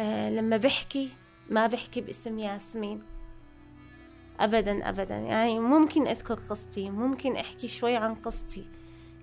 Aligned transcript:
آه 0.00 0.30
لما 0.30 0.56
بحكي 0.56 1.10
ما 1.50 1.66
بحكي 1.66 2.00
باسم 2.00 2.38
ياسمين. 2.38 3.02
أبدا 4.40 4.88
أبدا. 4.88 5.16
يعني 5.16 5.60
ممكن 5.60 6.06
أذكر 6.06 6.34
قصتي 6.34 6.90
ممكن 6.90 7.36
أحكي 7.36 7.68
شوي 7.68 7.96
عن 7.96 8.14
قصتي 8.14 8.64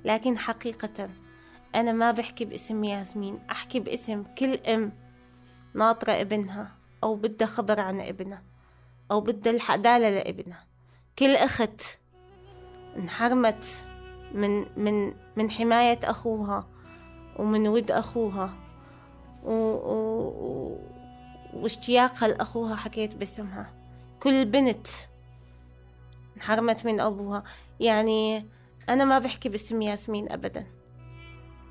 لكن 0.06 0.38
حقيقة 0.38 1.10
أنا 1.76 1.92
ما 1.92 2.12
بحكي 2.12 2.46
باسم 2.46 2.84
ياسمين 2.84 3.40
أحكي 3.52 3.80
باسم 3.80 4.24
كل 4.24 4.54
أم 4.54 4.92
ناطرة 5.74 6.12
ابنها 6.12 6.72
أو 7.04 7.16
بدها 7.16 7.48
خبر 7.48 7.80
عن 7.80 8.02
ابنها 8.02 8.44
أو 9.12 9.22
بدها 9.22 9.54
العدالة 9.54 10.10
لابنها. 10.10 10.66
كل 11.20 11.36
أخت 11.36 11.82
انحرمت 12.98 13.66
من 14.34 14.66
من 14.84 15.14
من 15.38 15.52
حماية 15.52 16.00
أخوها 16.04 16.68
ومن 17.40 17.68
ود 17.68 17.92
أخوها. 17.92 18.67
و... 19.48 19.52
و... 19.52 20.80
واشتياقها 21.54 22.28
لأخوها 22.28 22.76
حكيت 22.76 23.16
باسمها. 23.16 23.74
كل 24.20 24.46
بنت 24.46 24.88
انحرمت 26.38 26.86
من 26.86 27.00
أبوها. 27.00 27.44
يعني 27.80 28.50
أنا 28.90 29.06
ما 29.06 29.20
بحكي 29.20 29.50
باسم 29.50 29.82
ياسمين 29.82 30.32
أبدا. 30.32 30.68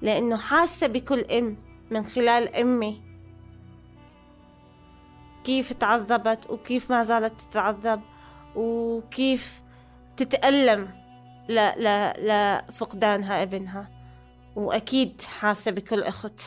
لأنه 0.03 0.37
حاسة 0.37 0.87
بكل 0.87 1.21
أم 1.21 1.57
من 1.91 2.05
خلال 2.05 2.57
أمي. 2.57 3.03
كيف 5.45 5.73
تعذبت 5.73 6.51
وكيف 6.51 6.91
ما 6.91 7.05
زالت 7.05 7.41
تتعذب 7.41 8.01
وكيف 8.57 9.63
تتألم 10.17 10.89
لفقدانها 12.19 13.43
ابنها. 13.43 13.91
وأكيد 14.57 15.21
حاسة 15.21 15.71
بكل 15.71 16.03
أخت. 16.03 16.41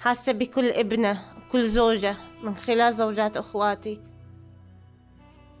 حاسة 0.00 0.32
بكل 0.32 0.70
ابنة 0.70 1.20
وكل 1.36 1.68
زوجة 1.68 2.16
من 2.42 2.54
خلال 2.54 2.94
زوجات 2.94 3.36
أخواتي. 3.36 4.00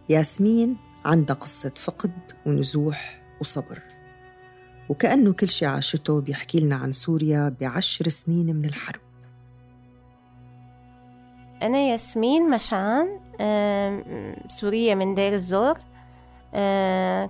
ياسمين 0.08 0.76
عندها 1.04 1.36
قصة 1.36 1.72
فقد 1.76 2.12
ونزوح 2.46 3.22
وصبر. 3.40 3.82
وكأنه 4.88 5.32
كل 5.32 5.48
شي 5.48 5.66
عاشته 5.66 6.20
بيحكي 6.20 6.60
لنا 6.60 6.76
عن 6.76 6.92
سوريا 6.92 7.56
بعشر 7.60 8.08
سنين 8.08 8.56
من 8.56 8.64
الحرب. 8.64 9.00
أنا 11.62 11.78
ياسمين 11.78 12.50
مشان 12.50 13.20
سورية 14.48 14.94
من 14.94 15.14
دير 15.14 15.32
الزور. 15.32 15.78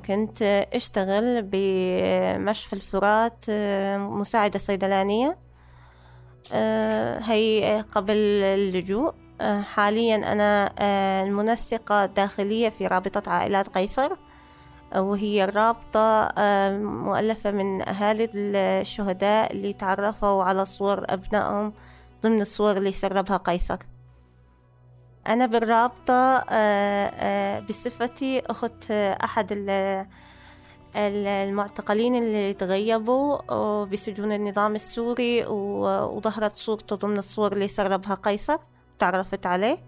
كنت 0.06 0.42
أشتغل 0.72 1.42
بمشفى 1.42 2.72
الفرات 2.72 3.44
مساعدة 3.98 4.58
صيدلانية. 4.58 5.49
هي 7.22 7.84
قبل 7.92 8.16
اللجوء. 8.16 9.14
حاليا 9.62 10.16
أنا 10.32 10.72
المنسقة 11.22 12.04
الداخلية 12.04 12.68
في 12.68 12.86
رابطة 12.86 13.32
عائلات 13.32 13.68
قيصر 13.68 14.08
وهي 14.96 15.44
الرابطة 15.44 16.28
مؤلفة 16.78 17.50
من 17.50 17.88
أهالي 17.88 18.30
الشهداء 18.34 19.52
اللي 19.52 19.72
تعرفوا 19.72 20.44
على 20.44 20.64
صور 20.64 21.04
أبنائهم 21.08 21.72
ضمن 22.22 22.40
الصور 22.40 22.76
اللي 22.76 22.92
سربها 22.92 23.36
قيصر. 23.36 23.78
أنا 25.26 25.46
بالرابطة 25.46 26.38
بصفتي 27.60 28.42
أخت 28.46 28.90
أحد 28.90 29.52
المعتقلين 30.96 32.14
اللي 32.14 32.54
تغيبوا 32.54 33.84
بسجون 33.84 34.32
النظام 34.32 34.74
السوري 34.74 35.46
وظهرت 35.46 36.56
صورته 36.56 36.96
ضمن 36.96 37.18
الصور 37.18 37.52
اللي 37.52 37.68
سربها 37.68 38.14
قيصر 38.14 38.56
تعرفت 38.98 39.46
عليه. 39.46 39.78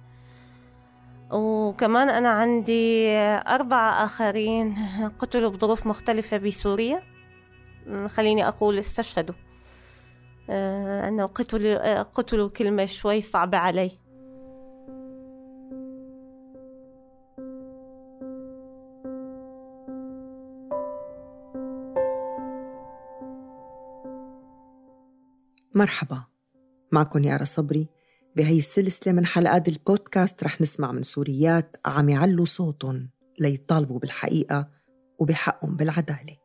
وكمان 1.31 2.09
أنا 2.09 2.29
عندي 2.29 3.09
أربعة 3.49 4.05
آخرين 4.05 4.75
قتلوا 5.19 5.51
بظروف 5.51 5.87
مختلفة 5.87 6.37
بسوريا. 6.37 7.03
خليني 8.07 8.49
أقول 8.49 8.79
استشهدوا. 8.79 9.35
أنه 11.09 11.27
قتلوا, 11.27 12.03
قتلوا 12.03 12.49
كلمة 12.49 12.87
شوي 12.87 13.21
صعبة 13.21 13.59
علي. 13.59 14.02
مرحبا. 25.83 26.25
معكم 26.93 27.25
يارا 27.25 27.45
صبري. 27.45 27.89
بهي 28.37 28.59
السلسلة 28.59 29.13
من 29.13 29.27
حلقات 29.27 29.69
البودكاست 29.69 30.45
رح 30.45 30.61
نسمع 30.61 30.93
من 30.93 31.03
سوريات 31.03 31.77
عم 31.85 32.09
يعلوا 32.09 32.45
صوتهم 32.45 33.11
ليطالبوا 33.39 33.99
بالحقيقة 33.99 34.69
وبحقهم 35.19 35.77
بالعدالة. 35.77 36.37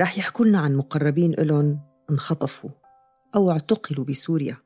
رح 0.00 0.18
يحكوا 0.18 0.44
لنا 0.44 0.60
عن 0.60 0.76
مقربين 0.76 1.32
إلهم 1.32 1.80
انخطفوا 2.10 2.70
أو 3.34 3.50
اعتقلوا 3.50 4.04
بسوريا. 4.04 4.56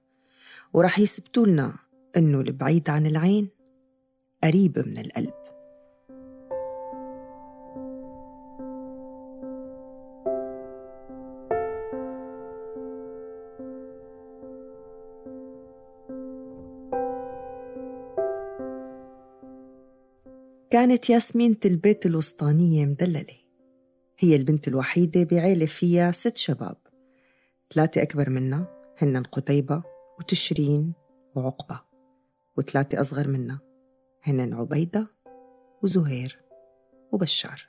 ورح 0.72 0.98
يثبتوا 0.98 1.46
لنا 1.46 1.74
إنه 2.16 2.40
البعيد 2.40 2.90
عن 2.90 3.06
العين 3.06 3.48
قريب 4.44 4.78
من 4.78 4.98
القلب. 4.98 5.39
كانت 20.70 21.10
ياسمين 21.10 21.56
البيت 21.64 22.06
الوسطانية 22.06 22.86
مدللة. 22.86 23.36
هي 24.18 24.36
البنت 24.36 24.68
الوحيدة 24.68 25.24
بعيلة 25.24 25.66
فيها 25.66 26.10
ست 26.10 26.36
شباب. 26.36 26.76
ثلاثة 27.74 28.02
أكبر 28.02 28.30
منا 28.30 28.66
هن 28.98 29.22
قتيبة 29.22 29.82
وتشرين 30.18 30.94
وعقبة. 31.34 31.80
وثلاثة 32.58 33.00
أصغر 33.00 33.28
منا 33.28 33.58
هن 34.22 34.54
عبيدة 34.54 35.06
وزهير 35.82 36.40
وبشار. 37.12 37.66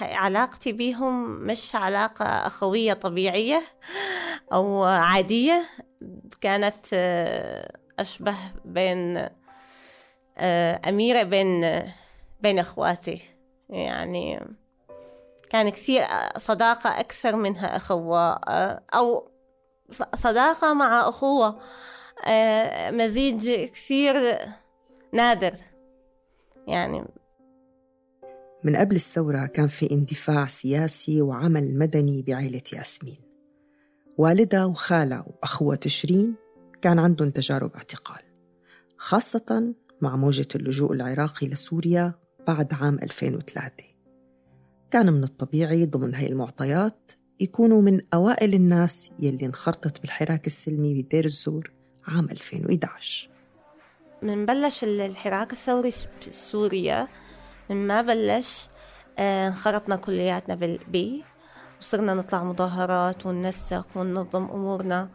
علاقتي 0.00 0.72
بيهم 0.72 1.30
مش 1.32 1.74
علاقة 1.74 2.24
أخوية 2.24 2.92
طبيعية 2.92 3.62
أو 4.52 4.82
عادية. 4.82 5.68
كانت 6.40 6.94
أشبه 7.98 8.36
بين 8.64 9.28
أميرة 10.88 11.22
بين 11.22 11.82
بين 12.40 12.58
إخواتي. 12.58 13.22
يعني 13.68 14.40
كان 15.50 15.68
كثير 15.68 16.02
صداقة 16.36 17.00
أكثر 17.00 17.36
منها 17.36 17.76
أخوة 17.76 18.32
آه، 18.32 18.82
أو 18.94 19.30
صداقة 20.14 20.74
مع 20.74 21.08
أخوة. 21.08 21.60
آه، 22.26 22.90
مزيج 22.90 23.50
كثير 23.50 24.38
نادر. 25.12 25.54
يعني 26.66 27.04
من 28.64 28.76
قبل 28.76 28.96
الثورة 28.96 29.46
كان 29.46 29.68
في 29.68 29.90
اندفاع 29.90 30.46
سياسي 30.46 31.22
وعمل 31.22 31.78
مدني 31.78 32.22
بعائلة 32.26 32.62
ياسمين. 32.72 33.30
والدها 34.18 34.64
وخالها 34.64 35.24
وأخوها 35.26 35.76
تشرين 35.76 36.34
كان 36.82 36.98
عندهم 36.98 37.30
تجارب 37.30 37.72
اعتقال 37.74 38.22
خاصة 38.96 39.74
مع 40.02 40.16
موجة 40.16 40.48
اللجوء 40.54 40.92
العراقي 40.92 41.46
لسوريا 41.46 42.14
بعد 42.46 42.74
عام 42.74 42.98
2003 43.02 43.72
كان 44.90 45.12
من 45.12 45.24
الطبيعي 45.24 45.86
ضمن 45.86 46.14
هاي 46.14 46.26
المعطيات 46.26 47.12
يكونوا 47.40 47.82
من 47.82 48.00
أوائل 48.14 48.54
الناس 48.54 49.10
يلي 49.18 49.46
انخرطت 49.46 50.00
بالحراك 50.00 50.46
السلمي 50.46 51.02
بدير 51.02 51.24
الزور 51.24 51.70
عام 52.08 52.24
2011 52.24 53.30
من 54.22 54.46
بلش 54.46 54.84
الحراك 54.84 55.52
الثوري 55.52 55.92
بسوريا 56.28 57.08
من 57.70 57.86
ما 57.86 58.02
بلش 58.02 58.68
آه، 59.18 59.48
انخرطنا 59.48 59.96
كلياتنا 59.96 60.54
بالبي 60.54 61.24
وصرنا 61.80 62.14
نطلع 62.14 62.44
مظاهرات 62.44 63.26
وننسق 63.26 63.86
وننظم 63.96 64.44
أمورنا. 64.44 65.08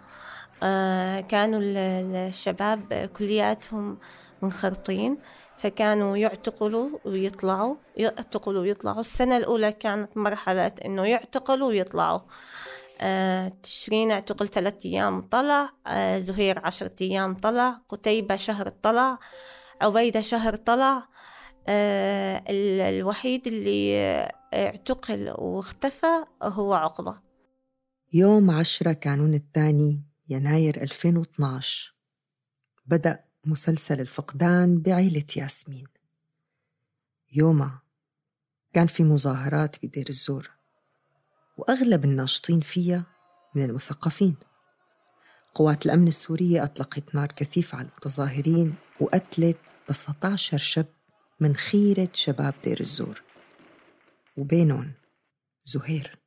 كانوا 1.30 1.60
الشباب 1.64 2.94
كلياتهم 2.94 3.98
منخرطين 4.42 5.18
فكانوا 5.58 6.18
يعتقلوا 6.18 6.90
ويطلعوا 7.06 7.76
يعتقلوا 7.98 8.62
ويطلعوا. 8.62 9.00
السنة 9.00 9.38
الأولى 9.38 9.72
كانت 9.72 10.18
مرحلة 10.18 10.72
إنه 10.86 11.06
يعتقلوا 11.06 11.68
ويطلعوا. 11.68 12.20
آه 13.02 13.52
تشرين 13.64 14.12
اعتقل 14.12 14.48
ثلاثة 14.48 14.90
أيام 14.90 15.22
طلع 15.22 15.70
آه 15.88 16.20
زهير 16.20 16.60
عشرة 16.66 16.96
أيام 17.02 17.36
طلع 17.36 17.82
قتيبة 17.90 18.36
شهر 18.36 18.70
طلع 18.70 19.20
عبيدة 19.82 20.22
شهر 20.22 20.56
طلع. 20.56 21.08
آه 21.68 22.44
الوحيد 22.50 23.48
اللي 23.48 23.98
اعتقل 24.54 25.34
واختفى 25.38 26.26
هو 26.44 26.74
عقبة. 26.74 27.22
يوم 28.14 28.52
عشرة 28.52 28.94
كانون 28.94 29.34
الثاني 29.34 30.15
يناير 30.30 30.81
2012 30.81 31.94
بدأ 32.86 33.24
مسلسل 33.45 34.01
الفقدان 34.01 34.81
بعيلة 34.81 35.25
ياسمين. 35.38 35.88
يومها 37.33 37.81
كان 38.74 38.88
في 38.88 39.04
مظاهرات 39.04 39.86
بدير 39.86 40.10
الزور 40.10 40.51
وأغلب 41.57 42.06
الناشطين 42.06 42.62
فيها 42.62 43.06
من 43.56 43.63
المثقفين. 43.66 44.36
قوات 45.56 45.86
الأمن 45.86 46.07
السورية 46.07 46.63
أطلقت 46.63 47.16
نار 47.16 47.31
كثيفة 47.31 47.77
على 47.77 47.88
المتظاهرين 47.88 48.75
وقتلت 49.01 49.57
19 49.88 50.57
شاب 50.57 50.88
من 51.39 51.56
خيرة 51.56 52.10
شباب 52.13 52.54
دير 52.63 52.80
الزور. 52.80 53.24
وبينهم 54.38 54.94
زهير 55.66 56.19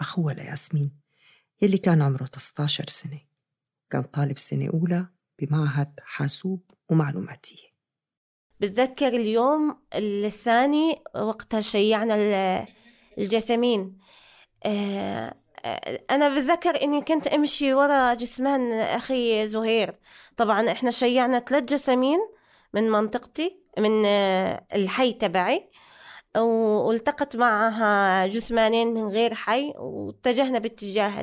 أخوها 0.00 0.34
لياسمين. 0.34 1.03
يلي 1.62 1.78
كان 1.78 2.02
عمره 2.02 2.26
19 2.26 2.84
سنة. 2.88 3.20
كان 3.90 4.02
طالب 4.02 4.38
سنة 4.38 4.70
أولى 4.74 5.06
بمعهد 5.38 6.00
حاسوب 6.04 6.70
ومعلوماتية. 6.90 7.74
بتذكر 8.60 9.08
اليوم 9.08 9.78
الثاني 9.94 11.02
وقتها 11.14 11.60
شيعنا 11.60 12.14
الجثمين. 13.18 13.98
آه، 14.64 15.34
أنا 16.10 16.36
بتذكر 16.36 16.82
إني 16.82 17.00
كنت 17.00 17.26
أمشي 17.26 17.74
ورا 17.74 18.14
جثمان 18.14 18.72
أخي 18.72 19.48
زهير. 19.48 19.94
طبعا 20.36 20.72
إحنا 20.72 20.90
شيعنا 20.90 21.38
ثلاث 21.38 21.64
جثمين 21.64 22.18
من 22.74 22.90
منطقتي 22.90 23.58
من 23.78 24.06
آه، 24.06 24.66
الحي 24.74 25.12
تبعي. 25.12 25.70
والتقت 26.36 27.36
معها 27.36 28.26
جثمانين 28.26 28.94
من 28.94 29.06
غير 29.06 29.34
حي 29.34 29.72
واتجهنا 29.76 30.58
باتجاه 30.58 31.20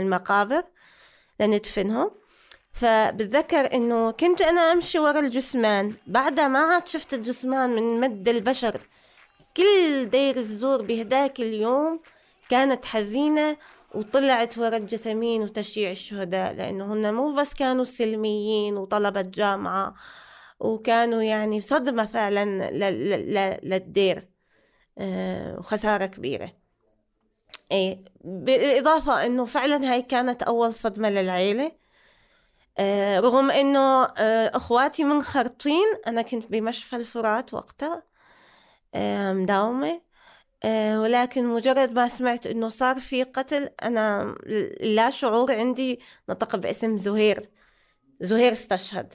المقابر 0.00 0.62
لندفنهم. 1.40 2.10
فبتذكر 2.72 3.74
إنه 3.74 4.10
كنت 4.10 4.40
أنا 4.40 4.60
أمشي 4.60 4.98
ورا 4.98 5.20
الجثمان 5.20 5.94
بعدها 6.06 6.48
ما 6.48 6.58
عاد 6.58 6.88
شفت 6.88 7.14
الجثمان 7.14 7.70
من 7.70 8.00
مد 8.00 8.28
البشر 8.28 8.80
كل 9.56 10.06
دير 10.10 10.36
الزور 10.36 10.82
بهداك 10.82 11.40
اليوم 11.40 12.00
كانت 12.48 12.84
حزينة 12.84 13.56
وطلعت 13.94 14.58
ورا 14.58 14.76
الجثمين 14.76 15.42
وتشييع 15.42 15.90
الشهداء 15.90 16.54
لأنه 16.54 16.92
هن 16.94 17.14
مو 17.14 17.32
بس 17.34 17.54
كانوا 17.54 17.84
سلميين 17.84 18.76
وطلبة 18.76 19.22
جامعة 19.22 19.94
وكانوا 20.60 21.22
يعني 21.22 21.60
صدمة 21.60 22.06
فعلا 22.06 22.70
للدير. 23.62 24.37
وخسارة 24.98 26.06
كبيرة. 26.06 26.52
إيه 27.72 28.04
بالإضافة 28.24 29.26
إنه 29.26 29.44
فعلا 29.44 29.92
هاي 29.92 30.02
كانت 30.02 30.42
أول 30.42 30.74
صدمة 30.74 31.10
للعيلة. 31.10 31.72
آه، 32.78 33.20
رغم 33.20 33.50
إنه 33.50 34.04
آه، 34.04 34.56
أخواتي 34.56 35.04
منخرطين 35.04 35.86
أنا 36.06 36.22
كنت 36.22 36.50
بمشفى 36.50 36.96
الفرات 36.96 37.54
وقتها 37.54 38.02
مداومة. 39.32 40.00
ولكن 40.96 41.46
مجرد 41.46 41.92
ما 41.92 42.08
سمعت 42.08 42.46
إنه 42.46 42.68
صار 42.68 43.00
في 43.00 43.22
قتل 43.22 43.70
أنا 43.82 44.34
لا 44.80 45.10
شعور 45.10 45.52
عندي 45.52 46.00
نطق 46.28 46.56
باسم 46.56 46.98
زهير. 46.98 47.50
زهير 48.20 48.52
استشهد. 48.52 49.14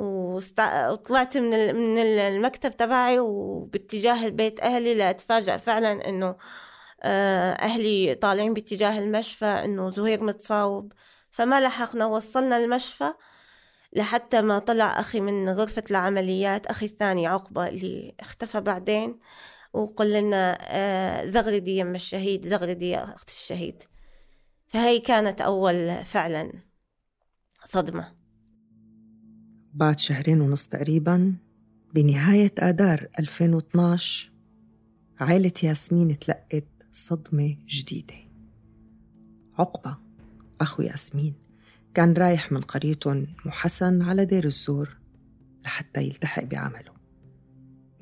وطلعت 0.00 1.36
من 1.36 1.74
من 1.74 1.98
المكتب 1.98 2.76
تبعي 2.76 3.18
وباتجاه 3.18 4.26
البيت 4.26 4.60
أهلي 4.60 4.94
لأتفاجأ 4.94 5.56
فعلا 5.56 6.08
إنه 6.08 6.36
آه، 7.02 7.52
أهلي 7.52 8.14
طالعين 8.14 8.54
باتجاه 8.54 8.98
المشفى 8.98 9.46
إنه 9.46 9.90
زهير 9.90 10.24
متصاوب. 10.24 10.92
فما 11.30 11.60
لحقنا 11.60 12.06
وصلنا 12.06 12.56
المشفى 12.56 13.12
لحتى 13.92 14.42
ما 14.42 14.58
طلع 14.58 15.00
أخي 15.00 15.20
من 15.20 15.48
غرفة 15.48 15.82
العمليات 15.90 16.66
أخي 16.66 16.86
الثاني 16.86 17.26
عقبة 17.26 17.68
اللي 17.68 18.14
اختفى 18.20 18.60
بعدين 18.60 19.18
وقل 19.72 20.12
لنا 20.12 20.58
آه، 20.62 21.24
زغردي 21.24 21.78
يم 21.78 21.94
الشهيد 21.94 22.46
زغردي 22.46 22.90
يا 22.90 23.04
أخت 23.04 23.28
الشهيد. 23.28 23.82
فهي 24.66 25.00
كانت 25.00 25.40
أول 25.40 26.04
فعلا 26.04 26.52
صدمة. 27.64 28.19
بعد 29.74 29.98
شهرين 29.98 30.40
ونص 30.40 30.66
تقريبا 30.66 31.34
بنهاية 31.94 32.54
آذار 32.58 33.06
2012 33.18 34.30
عائلة 35.20 35.52
ياسمين 35.62 36.18
تلقت 36.18 36.64
صدمة 36.92 37.56
جديدة. 37.66 38.14
عقبة 39.58 39.98
أخو 40.60 40.82
ياسمين 40.82 41.34
كان 41.94 42.12
رايح 42.12 42.52
من 42.52 42.60
قريتهم 42.60 43.26
محسن 43.46 44.02
على 44.02 44.24
دير 44.24 44.44
الزور 44.44 44.96
لحتى 45.64 46.02
يلتحق 46.02 46.44
بعمله. 46.44 46.92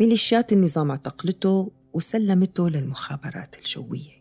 ميليشيات 0.01 0.53
النظام 0.53 0.91
اعتقلته 0.91 1.73
وسلمته 1.93 2.71
للمخابرات 2.71 3.57
الجوية. 3.59 4.18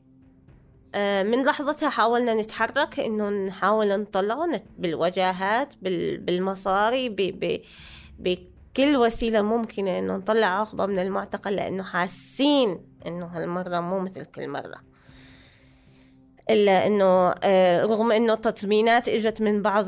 من 0.96 1.46
لحظتها 1.46 1.90
حاولنا 1.90 2.34
نتحرك 2.34 3.00
إنه 3.00 3.30
نحاول 3.30 4.00
نطلعه 4.00 4.62
بالوجاهات 4.78 5.74
بالمصاري 5.82 7.10
بكل 8.20 8.98
وسيلة 8.98 9.42
ممكنة 9.42 10.00
إنه 10.00 10.16
نطلع 10.16 10.48
عقبة 10.48 10.86
من 10.86 11.00
المعتقل 11.00 11.56
لأنه 11.56 11.84
حاسين 11.84 12.86
إنه 13.08 13.26
هالمرة 13.26 13.80
مو 13.80 14.00
مثل 14.00 14.26
كل 14.26 14.48
مرة. 14.48 14.76
إلا 16.50 16.88
إنه 16.88 17.34
آه، 17.44 17.84
رغم 17.84 18.12
إنه 18.12 18.36
تطمينات 18.36 19.08
إجت 19.08 19.42
من 19.42 19.62
بعض 19.62 19.86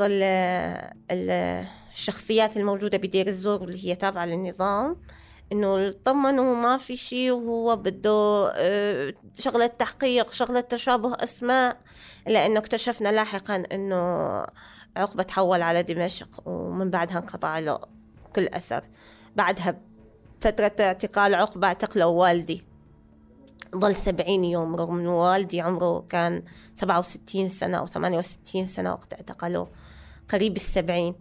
الشخصيات 1.12 2.58
الموجودة 2.58 2.98
بدير 2.98 3.28
الزور 3.28 3.64
اللي 3.64 3.86
هي 3.86 3.96
تابعة 3.96 4.26
للنظام 4.26 4.96
إنه 5.52 5.92
طمنوا 5.92 6.56
ما 6.56 6.78
في 6.78 6.96
شيء 6.96 7.32
وهو 7.32 7.76
بده 7.76 8.52
آه، 8.56 9.14
شغلة 9.40 9.68
تحقيق 9.68 10.34
شغلة 10.34 10.62
تشابه 10.62 11.24
أسماء. 11.24 11.78
لأنه 12.28 12.60
اكتشفنا 12.60 13.10
لاحقا 13.10 13.64
إنه 13.72 13.96
عقبة 14.98 15.24
تحول 15.24 15.62
على 15.62 15.84
دمشق 15.84 16.42
ومن 16.46 16.90
بعدها 16.90 17.18
انقطع 17.18 17.60
له 17.60 17.80
كل 18.36 18.48
أثر. 18.48 18.84
بعدها 19.36 19.82
فترة 20.42 20.76
اعتقال 20.80 21.36
عقبة 21.36 21.68
اعتقلوا 21.68 22.06
والدي. 22.06 22.66
ظل 23.76 23.96
سبعين 23.96 24.44
يوم 24.44 24.76
رغم 24.76 25.00
إنه 25.00 25.22
والدي 25.22 25.62
عمره 25.62 26.06
كان 26.10 26.44
سبعة 26.76 27.00
وستين 27.00 27.50
سنة 27.50 27.78
أو 27.78 27.88
ثمانية 27.88 28.18
وستين 28.18 28.68
سنة 28.68 28.92
وقت 28.92 29.14
اعتقلوه. 29.14 29.70
قريب 30.32 30.56
السبعين. 30.56 31.16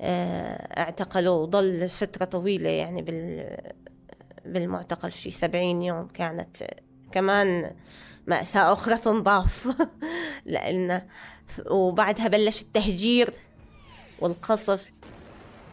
اعتقلوه 0.00 1.36
وظل 1.36 1.88
فترة 1.88 2.24
طويلة 2.24 2.68
يعني 2.68 3.02
بالمعتقل 4.44 5.12
شي 5.12 5.30
سبعين 5.30 5.82
يوم 5.82 6.08
كانت 6.08 6.56
كمان 7.12 7.70
مأساة 8.26 8.72
أخرى 8.72 8.98
تنضاف 8.98 9.68
لأن 10.46 11.02
وبعدها 11.70 12.28
بلش 12.28 12.62
التهجير 12.62 13.30
والقصف. 14.20 14.92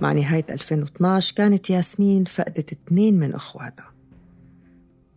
مع 0.01 0.11
نهاية 0.13 0.45
2012 0.49 1.35
كانت 1.35 1.69
ياسمين 1.69 2.25
فقدت 2.25 2.71
اثنين 2.71 3.19
من 3.19 3.33
أخواتها. 3.33 3.93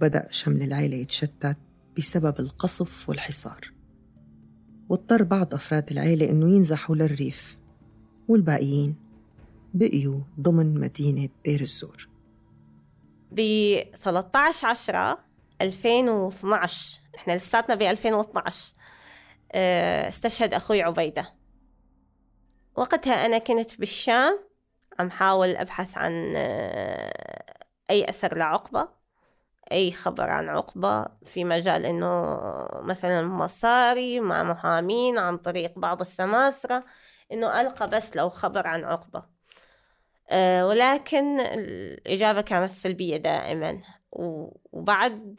بدأ 0.00 0.28
شمل 0.30 0.62
العيلة 0.62 0.96
يتشتت 0.96 1.56
بسبب 1.98 2.40
القصف 2.40 3.08
والحصار. 3.08 3.72
واضطر 4.88 5.22
بعض 5.22 5.54
أفراد 5.54 5.90
العيلة 5.90 6.30
إنه 6.30 6.54
ينزحوا 6.54 6.96
للريف. 6.96 7.57
والباقيين 8.28 8.96
بقيوا 9.74 10.20
ضمن 10.40 10.80
مدينة 10.80 11.28
دير 11.44 11.60
الزور. 11.60 12.08
ب 13.30 13.40
13 13.96 14.66
10 14.66 15.18
2012 15.60 17.00
إحنا 17.14 17.32
لساتنا 17.32 17.74
ب 17.74 17.82
2012 17.82 18.72
آه، 19.52 20.08
استشهد 20.08 20.54
أخوي 20.54 20.82
عبيدة. 20.82 21.34
وقتها 22.76 23.26
أنا 23.26 23.38
كنت 23.38 23.78
بالشام 23.78 24.38
عم 24.98 25.10
حاول 25.10 25.56
أبحث 25.56 25.98
عن 25.98 26.32
آه، 26.36 27.54
أي 27.90 28.10
أثر 28.10 28.38
لعقبة 28.38 28.88
أي 29.72 29.92
خبر 29.92 30.30
عن 30.30 30.48
عقبة 30.48 31.06
في 31.24 31.44
مجال 31.44 31.86
إنه 31.86 32.38
مثلا 32.82 33.22
مصاري 33.22 34.20
مع 34.20 34.42
محامين 34.42 35.18
عن 35.18 35.36
طريق 35.36 35.78
بعض 35.78 36.00
السماسرة. 36.00 36.84
إنه 37.32 37.60
ألقى 37.60 37.90
بس 37.90 38.16
لو 38.16 38.30
خبر 38.30 38.66
عن 38.66 38.84
عقبة. 38.84 39.22
أه 40.30 40.66
ولكن 40.66 41.40
الإجابة 41.40 42.40
كانت 42.40 42.70
سلبية 42.70 43.16
دائما. 43.16 43.80
وبعد 44.12 45.36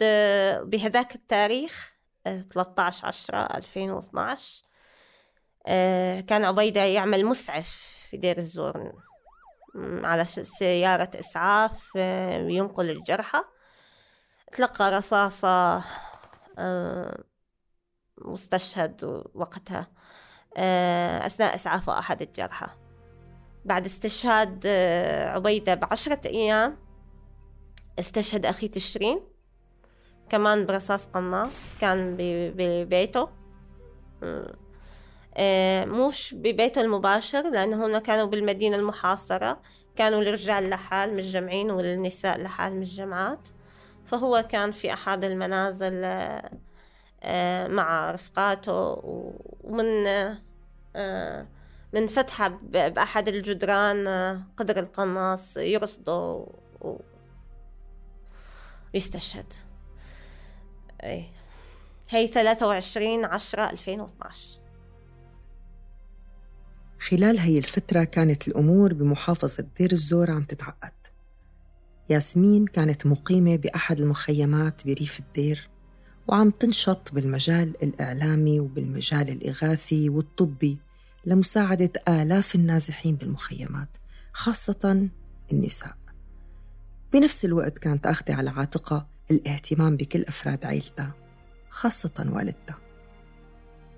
بهذاك 0.64 1.16
التاريخ 1.16 1.94
13 2.26 3.08
10 3.08 3.38
2012 3.58 4.64
أه 5.68 6.20
كان 6.20 6.46
عبيدة 6.46 6.82
يعمل 6.82 7.26
مسعف 7.26 7.68
في 8.10 8.18
دير 8.18 8.38
الزور 8.38 8.94
على 10.04 10.26
سيارة 10.26 11.12
إسعاف 11.20 11.92
أه 11.98 12.48
ينقل 12.50 12.90
الجرحى. 12.90 13.42
تلقى 14.52 14.92
رصاصة 14.98 15.84
واستشهد 18.18 19.24
وقتها. 19.34 19.80
آه، 19.80 19.88
أثناء 20.58 21.56
إسعاف 21.56 21.90
أحد 21.90 22.22
الجرحى. 22.22 22.68
بعد 23.66 23.86
استشهاد 23.86 24.64
آه، 24.66 25.30
عبيدة 25.30 25.76
بعشرة 25.76 26.20
أيام 26.26 26.78
استشهد 28.00 28.46
أخي 28.46 28.68
تشرين 28.68 29.20
كمان 30.30 30.66
برصاص 30.66 31.06
قناص 31.06 31.54
كان 31.82 32.16
ببيته. 32.56 33.30
آه، 35.38 35.86
مش 35.86 36.36
ببيته 36.38 36.82
المباشر 36.82 37.50
لأنه 37.50 37.86
هم 37.86 37.98
كانوا 37.98 38.26
بالمدينة 38.26 38.76
المحاصرة 38.76 39.62
كانوا 39.96 40.22
الرجال 40.22 40.70
لحال 40.70 41.14
متجمعين 41.16 41.72
والنساء 41.72 42.42
لحال 42.42 42.80
متجمعات. 42.80 43.48
فهو 44.06 44.46
كان 44.50 44.72
في 44.72 44.94
أحد 44.94 45.24
المنازل 45.24 46.04
آه، 46.04 46.52
مع 47.68 48.12
رفقاته 48.12 49.02
ومن 49.64 50.04
من 51.94 52.08
فتحة 52.08 52.48
بأحد 52.72 53.28
الجدران 53.28 54.08
قدر 54.58 54.80
القناص 54.80 55.58
يرصده 55.58 56.46
ويستشهد 58.94 59.54
أي 61.04 61.26
هي 62.10 62.28
23 62.28 63.26
10 63.26 63.70
2012 63.70 64.60
خلال 67.00 67.40
هي 67.40 67.58
الفترة 67.58 68.04
كانت 68.04 68.48
الأمور 68.48 68.94
بمحافظة 68.94 69.68
دير 69.78 69.92
الزور 69.92 70.32
عم 70.32 70.44
تتعقد. 70.44 70.94
ياسمين 72.10 72.66
كانت 72.66 73.06
مقيمة 73.06 73.56
بأحد 73.56 74.00
المخيمات 74.00 74.86
بريف 74.86 75.20
الدير. 75.20 75.70
وعم 76.30 76.50
تنشط 76.50 77.14
بالمجال 77.14 77.84
الإعلامي 77.84 78.60
وبالمجال 78.60 79.30
الإغاثي 79.30 80.10
والطبي 80.10 80.78
لمساعدة 81.26 81.92
آلاف 82.08 82.56
النازحين 82.56 83.16
بالمخيمات 83.16 83.98
خاصة 84.34 85.10
النساء. 85.52 85.98
بنفس 87.14 87.46
الوقت 87.46 87.78
كانت 87.78 88.08
أخذة 88.08 88.36
على 88.36 88.50
عاتقها 88.50 89.10
الاهتمام 89.32 89.98
بكل 89.98 90.22
أفراد 90.22 90.66
عيلتها 90.66 91.16
خاصة 91.70 92.32
والدتها. 92.36 92.78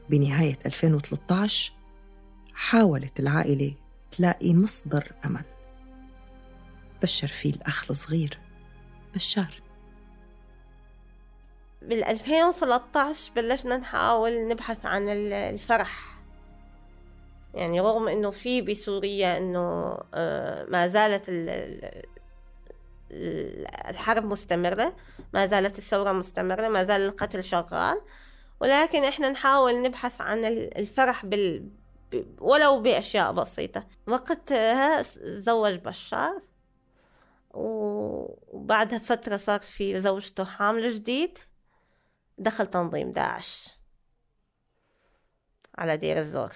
بنهاية 0.10 0.60
2013 0.66 1.74
حاولت 2.54 3.20
العائلة 3.20 3.76
تلاقي 4.12 4.54
مصدر 4.54 5.12
أمل. 5.26 5.46
بشر 7.02 7.28
فيه 7.28 7.54
الأخ 7.54 7.86
الصغير 7.92 8.40
بشار. 9.16 9.61
بال 11.82 12.04
2013 12.04 13.32
بلشنا 13.36 13.78
نحاول 13.78 14.48
نبحث 14.48 14.86
عن 14.86 15.10
الفرح. 15.10 16.18
يعني 17.54 17.80
رغم 17.80 18.08
إنه 18.08 18.32
في 18.32 18.62
بسوريا 18.62 19.38
إنه 19.38 19.98
آه، 20.14 20.66
ما 20.70 20.88
زالت 20.88 21.26
الحرب 23.90 24.26
مستمرة 24.26 24.96
ما 25.34 25.48
زالت 25.48 25.78
الثورة 25.78 26.12
مستمرة 26.12 26.68
ما 26.68 26.84
زال 26.84 27.02
القتل 27.02 27.44
شغال. 27.44 28.02
ولكن 28.60 29.04
إحنا 29.04 29.30
نحاول 29.30 29.82
نبحث 29.82 30.22
عن 30.22 30.46
الفرح 30.46 31.26
بال 31.26 31.70
ولو 32.40 32.82
بأشياء 32.82 33.32
بسيطة. 33.32 33.88
وقتها 34.08 35.02
زوج 35.24 35.76
بشار. 35.76 36.42
وبعدها 37.54 39.00
فترة 39.00 39.38
صار 39.38 39.60
في 39.60 40.02
زوجته 40.02 40.46
حامل 40.46 40.92
جديد. 40.92 41.38
دخل 42.42 42.68
تنظيم 42.68 43.12
داعش 43.12 43.70
على 45.78 45.98
دير 45.98 46.18
الزور. 46.18 46.54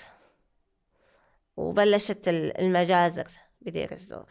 وبلشت 1.57 2.27
المجازر 2.27 3.27
بدير 3.61 3.91
الزور. 3.91 4.27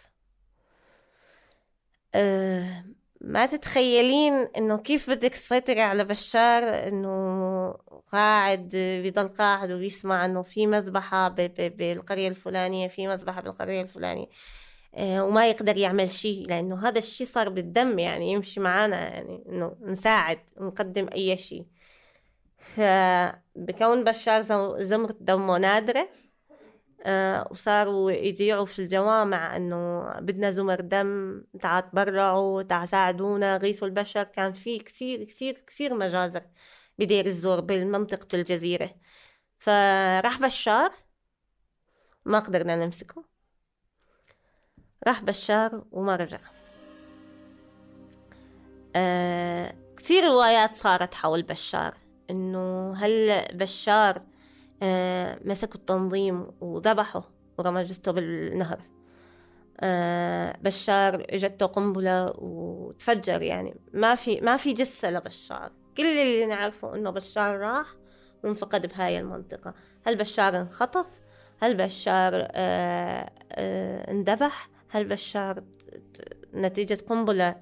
أه 2.14 2.84
ما 3.20 3.46
تتخيلين 3.46 4.32
إنه 4.32 4.78
كيف 4.78 5.10
بدك 5.10 5.30
تسيطري 5.34 5.80
على 5.80 6.04
بشار 6.04 6.62
إنه 6.88 7.70
قاعد 8.12 8.68
بيضل 9.02 9.28
قاعد 9.28 9.72
وبيسمع 9.72 10.24
إنه 10.24 10.42
في 10.42 10.66
مذبحة 10.66 11.28
بالقرية 11.28 12.28
الفلانية 12.28 12.88
في 12.88 13.06
مذبحة 13.06 13.40
بالقرية 13.40 13.82
الفلانية. 13.82 14.26
وما 14.98 15.48
يقدر 15.48 15.76
يعمل 15.76 16.10
شيء 16.10 16.46
لأنه 16.46 16.88
هذا 16.88 16.98
الشيء 16.98 17.26
صار 17.26 17.48
بالدم 17.48 17.98
يعني 17.98 18.32
يمشي 18.32 18.60
معنا 18.60 18.96
يعني 19.14 19.44
إنه 19.48 19.76
نساعد 19.82 20.38
ونقدم 20.56 21.08
أي 21.14 21.36
شيء. 21.38 21.66
فبكون 22.58 24.04
بشار 24.04 24.42
زمرة 24.82 25.16
دمه 25.20 25.58
نادرة 25.58 26.08
آه، 27.06 27.48
وصاروا 27.50 28.10
يذيعوا 28.10 28.64
في 28.66 28.78
الجوامع 28.78 29.56
إنه 29.56 30.04
بدنا 30.20 30.50
زمر 30.50 30.80
دم 30.80 31.42
تعا 31.62 31.80
تبرعوا 31.80 32.62
تعا 32.62 32.86
ساعدونا 32.86 33.56
غيثوا 33.56 33.88
البشر. 33.88 34.24
كان 34.24 34.52
في 34.52 34.78
كثير 34.78 35.24
كثير 35.24 35.54
كثير 35.66 35.94
مجازر 35.94 36.42
بدير 36.98 37.26
الزور 37.26 37.60
بمنطقة 37.60 38.28
الجزيرة. 38.36 38.90
فراح 39.58 40.40
بشار 40.40 40.90
ما 42.24 42.38
قدرنا 42.38 42.76
نمسكه. 42.76 43.33
راح 45.06 45.22
بشار 45.22 45.84
وما 45.92 46.16
رجع 46.16 46.38
آه 48.96 49.74
كثير 49.96 50.24
روايات 50.24 50.76
صارت 50.76 51.14
حول 51.14 51.42
بشار 51.42 51.94
إنه 52.30 52.92
هل 52.92 53.44
بشار 53.54 54.22
آه، 54.82 55.38
مسكوا 55.44 55.74
التنظيم 55.74 56.46
وذبحوا 56.60 57.22
ورمى 57.58 57.82
جثته 57.82 58.12
بالنهر؟ 58.12 58.80
آه، 59.80 60.56
بشار 60.62 61.26
إجته 61.30 61.66
قنبلة 61.66 62.32
وتفجر 62.38 63.42
يعني. 63.42 63.74
ما 63.92 64.14
في 64.14 64.40
ما 64.40 64.56
في 64.56 64.72
جثة 64.72 65.10
لبشار. 65.10 65.72
كل 65.96 66.06
اللي 66.06 66.46
نعرفه 66.46 66.94
إنه 66.94 67.10
بشار 67.10 67.58
راح 67.58 67.86
وانفقد 68.44 68.86
بهاي 68.86 69.18
المنطقة. 69.18 69.74
هل 70.06 70.16
بشار 70.16 70.60
انخطف؟ 70.60 71.06
هل 71.62 71.74
بشار 71.74 72.48
آه 72.50 73.30
آه 73.52 74.10
اندبح؟ 74.10 74.68
هل 74.94 75.04
بشار 75.04 75.64
نتيجة 76.54 76.98
قنبلة 77.08 77.56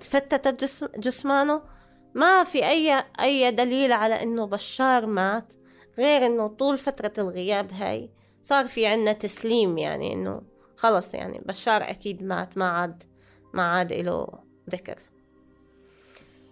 تفتتت 0.00 0.64
جسم 0.64 0.86
جسمانه؟ 0.96 1.62
ما 2.14 2.44
في 2.44 2.68
أي 2.68 3.04
أي 3.20 3.50
دليل 3.50 3.92
على 3.92 4.22
إنه 4.22 4.46
بشار 4.46 5.06
مات 5.06 5.54
غير 5.98 6.26
إنه 6.26 6.46
طول 6.46 6.78
فترة 6.78 7.12
الغياب 7.18 7.72
هاي 7.72 8.10
صار 8.42 8.68
في 8.68 8.86
عنا 8.86 9.12
تسليم 9.12 9.78
يعني 9.78 10.12
إنه 10.12 10.42
خلص 10.76 11.14
يعني 11.14 11.42
بشار 11.46 11.82
أكيد 11.82 12.22
مات 12.22 12.58
ما 12.58 12.68
عاد 12.68 13.02
ما 13.54 13.62
عاد 13.62 13.92
له 13.92 14.26
ذكر. 14.70 14.98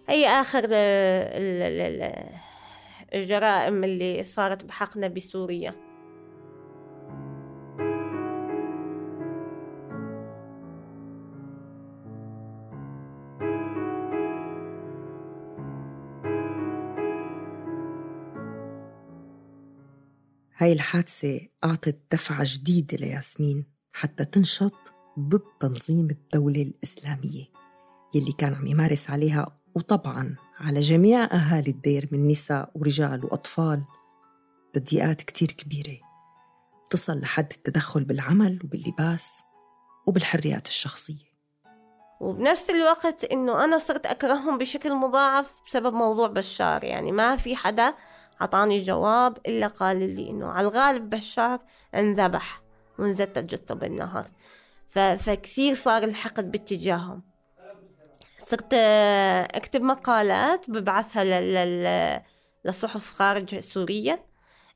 هي 0.09 0.27
آخر 0.27 0.67
الجرائم 3.13 3.83
اللي 3.83 4.23
صارت 4.23 4.63
بحقنا 4.65 5.07
بسوريا؟ 5.07 5.84
هاي 20.65 20.73
الحادثة 20.73 21.39
أعطت 21.63 22.01
دفعة 22.11 22.43
جديدة 22.43 22.97
لياسمين 22.97 23.65
حتى 23.93 24.25
تنشط 24.25 24.93
ضد 25.19 25.43
تنظيم 25.59 26.07
الدولة 26.09 26.61
الإسلامية 26.61 27.45
يلي 28.15 28.31
كان 28.37 28.53
عم 28.53 28.67
يمارس 28.67 29.09
عليها 29.09 29.59
وطبعا 29.75 30.35
على 30.59 30.81
جميع 30.81 31.23
أهالي 31.23 31.71
الدير 31.71 32.09
من 32.11 32.27
نساء 32.27 32.71
ورجال 32.75 33.25
وأطفال 33.25 33.83
تضييقات 34.73 35.21
كتير 35.21 35.51
كبيرة. 35.51 35.99
تصل 36.89 37.19
لحد 37.19 37.51
التدخل 37.51 38.03
بالعمل 38.03 38.59
وباللباس 38.63 39.39
وبالحريات 40.07 40.67
الشخصية. 40.67 41.35
وبنفس 42.19 42.69
الوقت 42.69 43.23
إنه 43.23 43.63
أنا 43.63 43.77
صرت 43.77 44.05
أكرههم 44.05 44.57
بشكل 44.57 44.95
مضاعف 44.95 45.53
بسبب 45.65 45.93
موضوع 45.93 46.27
بشار 46.27 46.83
يعني 46.83 47.11
ما 47.11 47.37
في 47.37 47.55
حدا 47.55 47.93
عطاني 48.41 48.79
جواب 48.79 49.37
إلا 49.47 49.67
قال 49.67 50.15
لي 50.15 50.29
إنه 50.29 50.47
على 50.47 50.67
الغالب 50.67 51.09
بشار 51.09 51.59
انذبح 51.95 52.61
وانزتت 52.99 53.43
جثته 53.43 53.75
بالنهر 53.75 54.25
فكثير 55.17 55.73
صار 55.75 56.03
الحقد 56.03 56.51
باتجاههم. 56.51 57.23
صرت 58.37 58.73
أكتب 59.53 59.81
مقالات 59.81 60.69
ببعثها 60.69 61.23
لل... 61.23 62.21
لصحف 62.65 63.13
خارج 63.13 63.59
سوريا. 63.59 64.19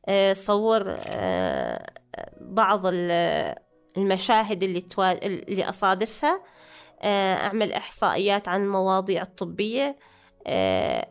آه، 0.05 0.33
صور 0.33 0.83
آه، 0.87 1.93
بعض 2.41 2.81
المشاهد 3.97 4.63
اللي. 4.63 4.85
اللي 4.99 5.69
أصادفها. 5.69 6.43
آه، 7.01 7.35
أعمل 7.35 7.73
إحصائيات 7.73 8.47
عن 8.47 8.61
المواضيع 8.63 9.21
الطبية. 9.21 9.87
آه، 9.89 9.95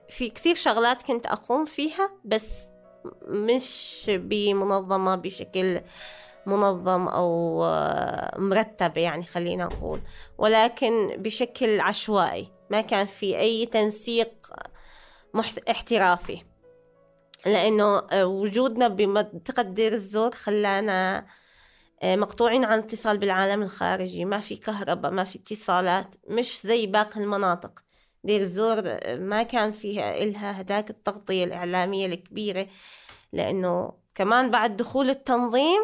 في 0.09 0.31
كثير 0.35 0.55
شغلات 0.55 1.03
كنت 1.03 1.27
أقوم 1.27 1.65
فيها 1.65 2.11
بس 2.25 2.73
مش 3.23 4.05
بمنظمة 4.09 5.15
بشكل 5.17 5.81
منظم 6.47 7.09
أو 7.09 7.65
آه، 7.65 8.39
مرتب 8.39 8.97
يعني 8.97 9.27
خلينا 9.27 9.65
نقول. 9.65 10.01
ولكن 10.39 11.17
بشكل 11.17 11.81
عشوائي 11.81 12.53
ما 12.71 12.81
كان 12.81 13.07
في 13.07 13.39
أي 13.39 13.67
تنسيق 13.67 14.33
احترافي. 15.71 16.43
لأنه 17.47 17.99
آه، 17.99 18.27
وجودنا 18.27 18.89
بمنطقة 18.89 19.63
دير 19.63 19.93
الزور 19.93 20.35
خلانا 20.35 21.27
آه، 22.03 22.17
مقطوعين 22.17 22.65
عن 22.65 22.79
اتصال 22.79 23.19
بالعالم 23.19 23.63
الخارجي. 23.63 24.25
ما 24.25 24.41
في 24.41 24.57
كهرباء 24.57 25.11
ما 25.11 25.25
في 25.25 25.39
اتصالات 25.39 26.17
مش 26.29 26.61
زي 26.65 26.87
باقي 26.87 27.21
المناطق. 27.21 27.88
دير 28.25 28.41
الزور 28.41 28.83
ما 29.17 29.43
كان 29.43 29.73
فيها 29.73 30.19
إلها 30.23 30.61
هداك 30.61 30.91
التغطية 30.91 31.45
الإعلامية 31.45 32.07
الكبيرة 32.07 32.67
لأنه 33.33 33.93
كمان 34.15 34.51
بعد 34.51 34.77
دخول 34.77 35.11
التنظيم 35.11 35.81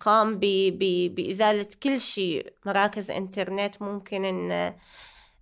قام 0.00 0.38
بإزالة 0.38 1.68
كل 1.82 2.00
شيء. 2.00 2.54
مراكز 2.66 3.10
إنترنت 3.10 3.82
ممكن 3.82 4.24
إن, 4.24 4.74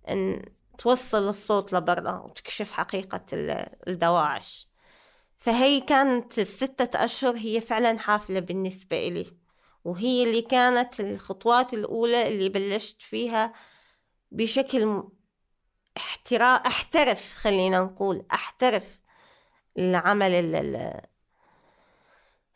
إن 0.09 0.41
توصل 0.77 1.29
الصوت 1.29 1.73
لبرا 1.73 2.19
وتكشف 2.19 2.71
حقيقة 2.71 3.25
الدواعش. 3.87 4.67
فهي 5.37 5.81
كانت 5.81 6.39
الستة 6.39 7.03
أشهر 7.03 7.35
هي 7.37 7.61
فعلا 7.61 7.99
حافلة 7.99 8.39
بالنسبة 8.39 8.97
إلي 9.07 9.25
وهي 9.85 10.23
اللي 10.23 10.41
كانت 10.41 10.99
الخطوات 10.99 11.73
الأولى 11.73 12.27
اللي 12.27 12.49
بلشت 12.49 13.01
فيها 13.01 13.53
بشكل 14.31 15.03
احترا 15.97 16.45
احترف 16.45 17.33
خلينا 17.35 17.79
نقول 17.79 18.25
احترف 18.31 19.01
العمل 19.77 20.31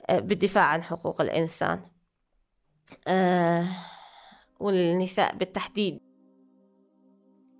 بالدفاع 0.09 0.63
عن 0.63 0.83
حقوق 0.83 1.21
الإنسان. 1.21 1.81
آه 3.07 3.67
والنساء 4.59 5.35
بالتحديد. 5.35 5.99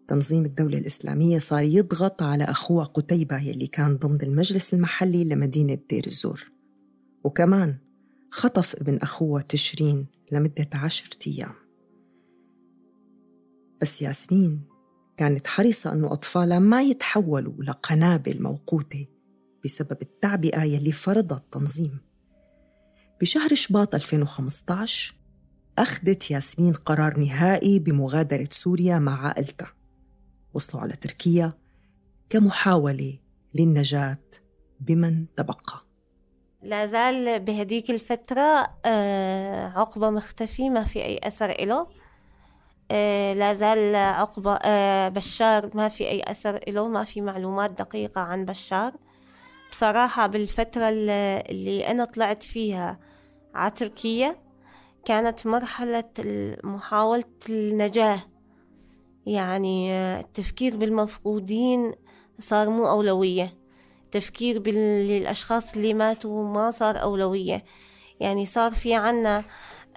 تنظيم 0.08 0.46
الدولة 0.46 0.78
الإسلامية 0.78 1.40
صار 1.40 1.64
يضغط 1.64 2.22
على 2.22 2.44
أخوه 2.44 2.84
قتيبة 2.84 3.38
يلي 3.38 3.68
كان 3.68 3.98
ضمن 3.98 4.22
المجلس 4.22 4.74
المحلي 4.74 5.24
لمدينة 5.24 5.78
دير 5.90 6.08
الزور. 6.08 6.52
وكمان 7.24 7.80
خطف 8.32 8.76
ابن 8.76 8.98
أخوه 8.98 9.42
تشرين 9.42 10.08
لمدة 10.32 10.70
عشرة 10.74 11.18
أيام. 11.28 11.56
بس 13.82 14.02
ياسمين 14.02 14.75
كانت 15.18 15.48
حريصة 15.48 15.94
أنه 15.94 16.14
أطفالها 16.14 16.60
ما 16.60 16.82
يتحولوا 16.82 17.64
لقنابل 17.64 18.44
موقوتة 18.44 19.08
بسبب 19.66 19.98
التعبئة 20.02 20.64
يلي 20.64 20.92
فرضها 20.92 21.38
التنظيم. 21.38 22.00
بشهر 23.22 23.56
شباط 23.56 23.96
2015 23.96 25.16
أخذت 25.78 26.32
ياسمين 26.32 26.74
قرار 26.74 27.20
نهائي 27.20 27.80
بمغادرة 27.80 28.48
سوريا 28.52 29.00
مع 29.00 29.28
عائلتها. 29.28 29.74
وصلوا 30.54 30.84
على 30.84 30.96
تركيا 30.96 31.54
كمحاولة 32.30 33.20
للنجاة 33.56 34.24
بمن 34.80 35.26
تبقى. 35.36 35.86
لا 36.62 36.86
زال 36.86 37.40
بهديك 37.40 37.92
الفترة 37.92 38.68
آه، 38.86 39.68
عقبة 39.68 40.10
مختفي 40.10 40.70
ما 40.70 40.84
في 40.84 41.04
أي 41.04 41.20
أثر 41.24 41.50
إله. 41.50 41.88
لا 43.34 43.54
زال 43.54 43.96
عقبة 43.96 44.54
آه، 44.66 45.10
بشار 45.10 45.70
ما 45.74 45.90
في 45.90 46.10
أي 46.10 46.24
أثر 46.28 46.56
إله 46.68 46.88
ما 46.88 47.04
في 47.04 47.22
معلومات 47.22 47.72
دقيقة 47.72 48.22
عن 48.22 48.46
بشار. 48.46 48.94
بصراحة 49.72 50.28
بالفترة 50.28 50.90
اللي 50.90 51.88
أنا 51.88 52.06
طلعت 52.06 52.44
فيها 52.44 53.00
على 53.54 53.72
تركيا 53.72 54.36
كانت 55.06 55.48
مرحلة 55.48 56.04
محاولة 56.64 57.24
النجاة. 57.50 58.22
يعني 59.26 59.92
التفكير 60.20 60.78
بالمفقودين 60.78 61.94
صار 62.40 62.70
مو 62.70 62.90
أولوية. 62.90 63.58
التفكير 64.06 64.60
بالأشخاص 64.60 65.76
اللي 65.76 65.94
ماتوا 65.94 66.48
ما 66.54 66.72
صار 66.72 67.02
أولوية. 67.02 67.66
يعني 68.20 68.46
صار 68.46 68.72
في 68.74 68.96
عنا 68.96 69.38
آه، 69.38 69.46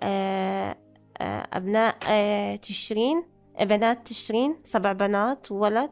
آه، 0.03 0.77
أبناء 1.21 1.97
آه، 2.07 2.57
تشرين 2.57 3.23
بنات 3.61 4.07
تشرين 4.07 4.57
سبع 4.65 4.93
بنات 4.93 5.53
وولد 5.53 5.91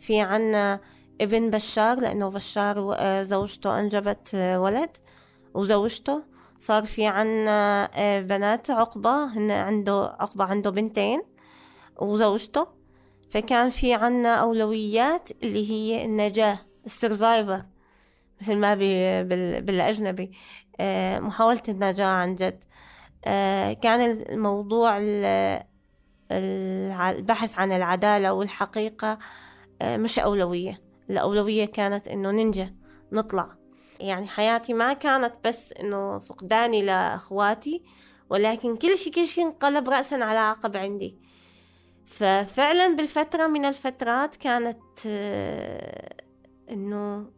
في 0.00 0.20
عنا 0.20 0.80
ابن 1.20 1.50
بشار 1.50 2.00
لأنه 2.00 2.28
بشار 2.28 2.96
زوجته 3.22 3.80
أنجبت 3.80 4.34
ولد 4.34 4.90
وزوجته. 5.54 6.22
صار 6.58 6.84
في 6.84 7.06
عنا 7.06 7.90
بنات 8.20 8.70
عقبة 8.70 9.24
هن 9.24 9.50
عنده 9.50 10.16
عقبة 10.20 10.44
عنده 10.44 10.70
بنتين 10.70 11.22
وزوجته. 11.98 12.66
فكان 13.30 13.70
في 13.70 13.94
عنا 13.94 14.34
أولويات 14.34 15.30
اللي 15.42 15.70
هي 15.70 16.04
النجاة 16.04 16.58
السرفايفر 16.86 17.62
مثل 18.40 18.56
ما 18.56 18.74
بالأجنبي 19.60 20.32
آه، 20.80 21.18
محاولة 21.18 21.62
النجاة 21.68 22.06
عن 22.06 22.34
جد. 22.34 22.64
آه، 22.64 22.66
كان 23.82 24.00
الموضوع 24.30 24.98
البحث 26.30 27.58
عن 27.58 27.72
العدالة 27.72 28.32
والحقيقة 28.32 29.18
آه، 29.82 29.96
مش 29.96 30.18
أولوية. 30.18 30.82
الأولوية 31.10 31.64
كانت 31.64 32.08
إنه 32.08 32.30
ننجى 32.30 32.74
نطلع. 33.12 33.56
يعني 34.00 34.26
حياتي 34.26 34.72
ما 34.72 34.92
كانت 34.92 35.34
بس 35.44 35.72
إنه 35.72 36.18
فقداني 36.18 36.82
لأخواتي 36.82 37.82
ولكن 38.30 38.76
كل 38.76 38.96
شيء 38.96 39.12
كل 39.12 39.26
شيء 39.26 39.44
انقلب 39.44 39.88
رأسا 39.88 40.14
على 40.14 40.38
عقب 40.38 40.76
عندي. 40.76 41.18
ففعلا 42.04 42.96
بالفترة 42.96 43.46
من 43.46 43.64
الفترات 43.64 44.36
كانت 44.36 45.06
إنه 46.70 47.30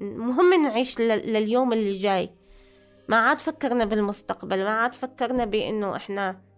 مهم 0.00 0.62
نعيش 0.62 1.00
لليوم 1.00 1.72
اللي 1.72 1.98
جاي. 1.98 2.30
ما 3.08 3.16
عاد 3.16 3.38
فكرنا 3.38 3.84
بالمستقبل 3.84 4.64
ما 4.64 4.70
عاد 4.70 4.94
فكرنا 4.94 5.44
بإنه 5.44 5.96
إحنا 5.96 6.52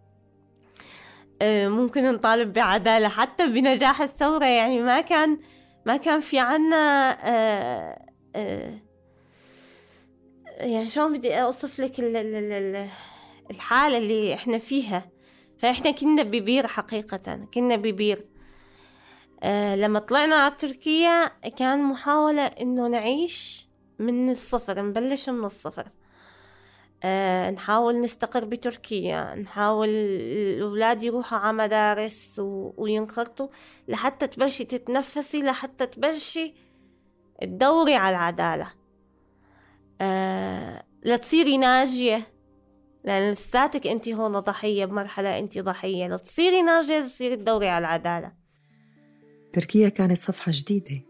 آه، 1.42 1.68
ممكن 1.68 2.12
نطالب 2.12 2.52
بعدالة. 2.52 3.09
حتى 3.09 3.46
بنجاح 3.46 4.00
الثورة 4.00 4.44
يعني 4.44 4.83
ما 4.83 5.00
كان 5.00 5.38
ما 5.87 5.96
كان 5.96 6.20
في 6.20 6.38
عنا 6.38 7.11
آه، 7.24 8.07
آه، 8.37 8.78
يعني 10.57 10.90
شلون 10.90 11.12
بدي 11.12 11.35
أوصف 11.35 11.80
لك 11.80 12.00
الحالة 13.50 13.98
اللي 13.98 14.35
إحنا 14.35 14.59
فيها. 14.59 15.11
فإحنا 15.59 15.90
كنا 15.90 16.22
ببير 16.22 16.66
حقيقة 16.66 17.46
كنا 17.54 17.76
ببير. 17.76 18.26
لما 19.74 19.98
طلعنا 19.98 20.37
على 20.37 20.54
تركيا 20.59 21.26
كان 21.57 21.83
محاولة 21.83 22.42
إنه 22.42 22.88
نعيش 22.88 23.68
من 23.98 24.30
الصفر 24.30 24.83
نبلش 24.83 25.28
من 25.28 25.44
الصفر. 25.44 25.85
آه 27.07 27.51
نحاول 27.51 28.01
نستقر 28.01 28.45
بتركيا 28.45 29.35
نحاول 29.35 29.88
الأولاد 29.88 31.03
يروحوا 31.03 31.38
على 31.38 31.57
مدارس. 31.57 32.40
وينخرطوا 32.77 33.49
لحتى 33.88 34.27
تبلشي 34.27 34.64
تتنفسي 34.64 35.43
لحتى 35.43 35.87
تبلشي 35.87 36.55
تدوري 37.43 37.95
على 37.95 38.17
العدالة. 38.17 38.73
آه 40.01 40.85
لتصيري 41.05 41.59
ناجية 41.59 42.35
لأن 43.05 43.31
لساتك 43.31 43.87
أنت 43.87 44.09
هون 44.09 44.33
ضحية 44.33 44.85
بمرحلة 44.85 45.38
أنت 45.38 45.59
ضحية. 45.59 46.09
لتصيري 46.09 46.62
ناجية 46.62 47.01
تصيري 47.01 47.37
تدوري 47.37 47.69
على 47.69 47.87
العدالة. 47.87 48.33
تركيا 49.53 49.88
كانت 49.88 50.19
صفحة 50.19 50.53
جديدة 50.55 51.03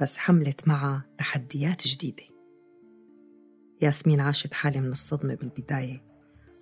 بس 0.00 0.16
حملت 0.18 0.68
معها 0.68 1.06
تحديات 1.18 1.88
جديدة. 1.88 2.29
ياسمين 3.82 4.20
عاشت 4.20 4.54
حالة 4.54 4.80
من 4.80 4.92
الصدمة 4.92 5.34
بالبداية. 5.34 6.02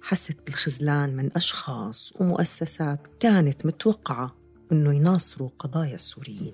حست 0.02 0.38
بالخذلان 0.46 1.16
من 1.16 1.36
أشخاص 1.36 2.12
ومؤسسات 2.20 3.06
كانت 3.20 3.66
متوقعة 3.66 4.34
إنه 4.72 4.94
يناصروا 4.94 5.48
قضايا 5.58 5.94
السوريين. 5.94 6.52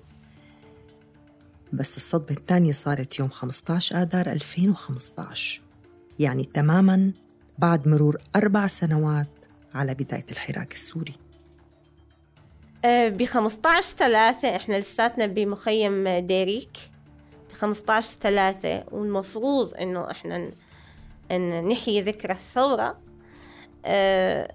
بس 1.73 1.97
الصدمة 1.97 2.37
الثانية 2.37 2.73
صارت 2.73 3.19
يوم 3.19 3.29
15 3.29 4.01
آذار 4.01 4.31
2015 4.31 5.61
يعني 6.19 6.45
تماماً 6.53 7.11
بعد 7.57 7.87
مرور 7.87 8.17
أربع 8.35 8.67
سنوات 8.67 9.27
على 9.73 9.93
بداية 9.93 10.25
الحراك 10.31 10.73
السوري. 10.73 11.13
ب 12.85 13.25
15 13.25 13.95
ثلاثة 13.97 14.55
إحنا 14.55 14.79
لساتنا 14.79 15.25
بمخيم 15.25 16.07
ديريك. 16.07 16.77
15 17.55 18.17
ثلاثة 18.21 18.83
والمفروض 18.91 19.73
إنه 19.75 20.11
إحنا 20.11 20.51
إن 21.31 21.67
نحيي 21.67 22.01
ذكرى 22.01 22.31
الثورة 22.33 22.97
أه 23.85 24.51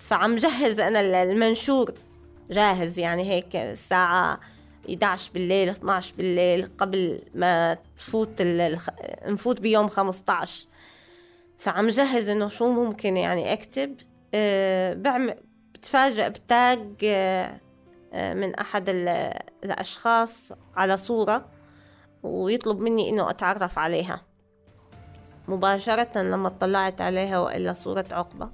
فعم 0.00 0.36
جهز 0.36 0.80
أنا 0.80 1.22
المنشور 1.22 1.94
جاهز 2.50 2.98
يعني 2.98 3.30
هيك 3.30 3.56
الساعة 3.56 4.40
11 4.88 5.30
بالليل 5.34 5.68
12 5.68 6.14
بالليل 6.16 6.68
قبل 6.78 7.22
ما 7.34 7.78
تفوت 7.96 8.42
نفوت 9.26 9.60
بيوم 9.60 9.88
15 9.88 10.66
فعم 11.58 11.88
جهز 11.88 12.28
إنه 12.28 12.48
شو 12.48 12.72
ممكن 12.72 13.16
يعني 13.16 13.52
أكتب 13.52 13.96
أه 14.34 14.94
بعمل 14.94 15.34
بتفاجأ 15.74 16.28
بتاج 16.28 16.94
أه 17.04 17.60
من 18.14 18.54
أحد 18.54 18.88
الأشخاص 19.64 20.52
على 20.76 20.98
صورة. 20.98 21.53
ويطلب 22.24 22.80
مني 22.80 23.08
إنه 23.08 23.30
أتعرف 23.30 23.78
عليها. 23.78 24.20
مباشرة 25.48 26.22
لما 26.22 26.48
اطلعت 26.48 27.00
عليها 27.00 27.38
وإلا 27.38 27.72
صورة 27.72 28.04
عقبة 28.12 28.48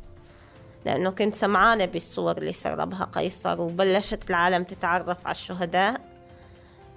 لأنه 0.85 1.11
كنت 1.11 1.35
سمعانة 1.35 1.85
بالصور 1.85 2.39
اللي 2.39 2.53
سربها 2.53 3.05
قيصر 3.05 3.61
وبلشت 3.61 4.31
العالم 4.31 4.65
تتعرف 4.65 5.27
على 5.27 5.33
الشهداء. 5.33 6.01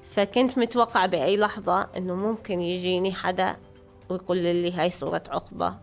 فكنت 0.10 0.58
متوقعة 0.58 1.08
بأي 1.08 1.38
لحظة 1.38 1.88
إنه 1.98 2.16
ممكن 2.16 2.62
يجيني 2.62 3.14
حدا 3.14 3.56
ويقول 4.10 4.38
لي 4.38 4.72
هاي 4.72 4.90
صورة 4.90 5.24
عقبة. 5.30 5.76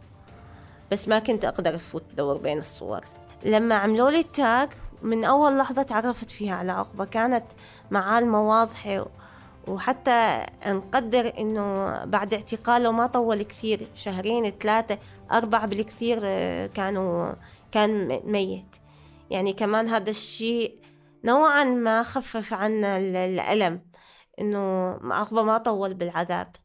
بس 0.92 1.09
ما 1.09 1.18
كنت 1.18 1.44
أقدر 1.44 1.76
أفوت 1.76 2.05
دور 2.16 2.37
بين 2.37 2.59
الصور. 2.59 3.00
لما 3.44 3.74
عملوا 3.74 4.11
لي 4.11 4.20
التاج 4.20 4.68
من 5.03 5.24
أول 5.24 5.59
لحظة 5.59 5.83
تعرفت 5.83 6.31
فيها 6.31 6.55
على 6.55 6.72
عقبة. 6.72 7.05
كانت 7.05 7.44
معالمة 7.90 8.48
واضحة 8.48 9.07
وحتى 9.70 10.46
نقدر 10.66 11.33
إنه 11.38 11.98
بعد 12.04 12.35
اعتقاله 12.35 12.92
ما 12.92 13.06
طول 13.06 13.42
كثير 13.42 13.88
شهرين 13.94 14.50
ثلاثة 14.50 14.98
أربعة 15.33 15.66
بالكثير 15.66 16.20
آه، 16.24 16.66
كانوا 16.66 17.33
كان 17.72 18.20
ميت. 18.24 18.76
يعني 19.30 19.52
كمان 19.52 19.88
هذا 19.88 20.11
الشيء 20.11 20.80
نوعا 21.24 21.64
ما 21.64 22.02
خفف 22.02 22.52
عنا 22.52 22.96
الألم 22.96 23.83
إنه 24.40 24.90
عقبة 25.14 25.42
ما 25.42 25.59
طول 25.59 25.94
بالعذاب. 25.94 26.56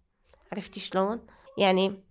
عرفتي 0.52 0.80
شلون؟ 0.80 1.28
يعني 1.58 2.04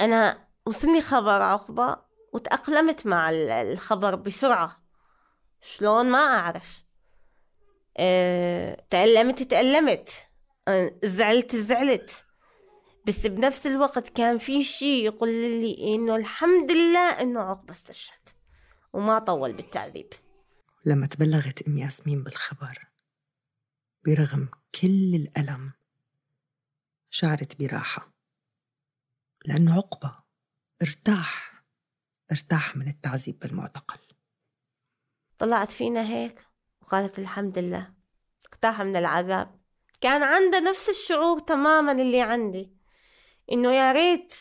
أنا 0.00 0.38
وصلني 0.66 1.00
خبر 1.00 1.42
عقبة 1.42 1.96
وتأقلمت 2.32 3.06
مع 3.06 3.30
الخبر 3.30 4.14
بسرعة. 4.14 4.82
شلون؟ 5.62 6.10
ما 6.10 6.18
أعرف. 6.18 6.89
أه 8.00 8.86
تألمت 8.90 9.42
تألمت. 9.42 10.28
أه 10.68 10.98
زعلت 11.04 11.56
زعلت. 11.56 12.24
بس 13.06 13.26
بنفس 13.26 13.66
الوقت 13.66 14.08
كان 14.08 14.38
في 14.38 14.64
شيء 14.64 15.04
يقول 15.04 15.28
لي 15.28 15.94
إنه 15.94 16.16
الحمد 16.16 16.72
لله 16.72 17.20
إنه 17.20 17.40
عقبة 17.40 17.72
استشهد 17.72 18.28
وما 18.92 19.18
طول 19.18 19.52
بالتعذيب. 19.52 20.12
لما 20.84 21.06
تبلغت 21.06 21.68
أم 21.68 21.78
ياسمين 21.78 22.24
بالخبر 22.24 22.88
برغم 24.06 24.48
كل 24.80 25.14
الألم 25.14 25.72
شعرت 27.10 27.58
براحة 27.58 28.12
لأنه 29.44 29.76
عقبة 29.76 30.16
ارتاح 30.82 31.62
ارتاح 32.32 32.76
من 32.76 32.88
التعذيب 32.88 33.38
بالمعتقل. 33.38 33.98
طلعت 35.38 35.70
فينا 35.70 36.00
هيك؟ 36.00 36.49
وقالت 36.82 37.18
الحمد 37.18 37.58
لله. 37.58 37.92
ارتاح 38.52 38.80
من 38.80 38.96
العذاب. 38.96 39.60
كان 40.00 40.22
عنده 40.22 40.60
نفس 40.60 40.88
الشعور 40.88 41.38
تماما 41.38 41.92
اللي 41.92 42.20
عندي 42.20 42.72
إنه 43.52 43.72
يا 43.72 43.92
ريت 43.92 44.34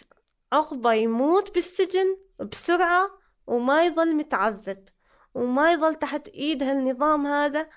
عقبة 0.51 0.93
يموت 0.93 1.53
بالسجن 1.53 2.17
بسرعة 2.39 3.09
وما 3.47 3.85
يظل 3.85 4.15
متعذب 4.15 4.89
وما 5.33 5.73
يظل 5.73 5.95
تحت 5.95 6.27
إيد 6.27 6.63
هالنظام 6.63 7.27
هذا 7.27 7.69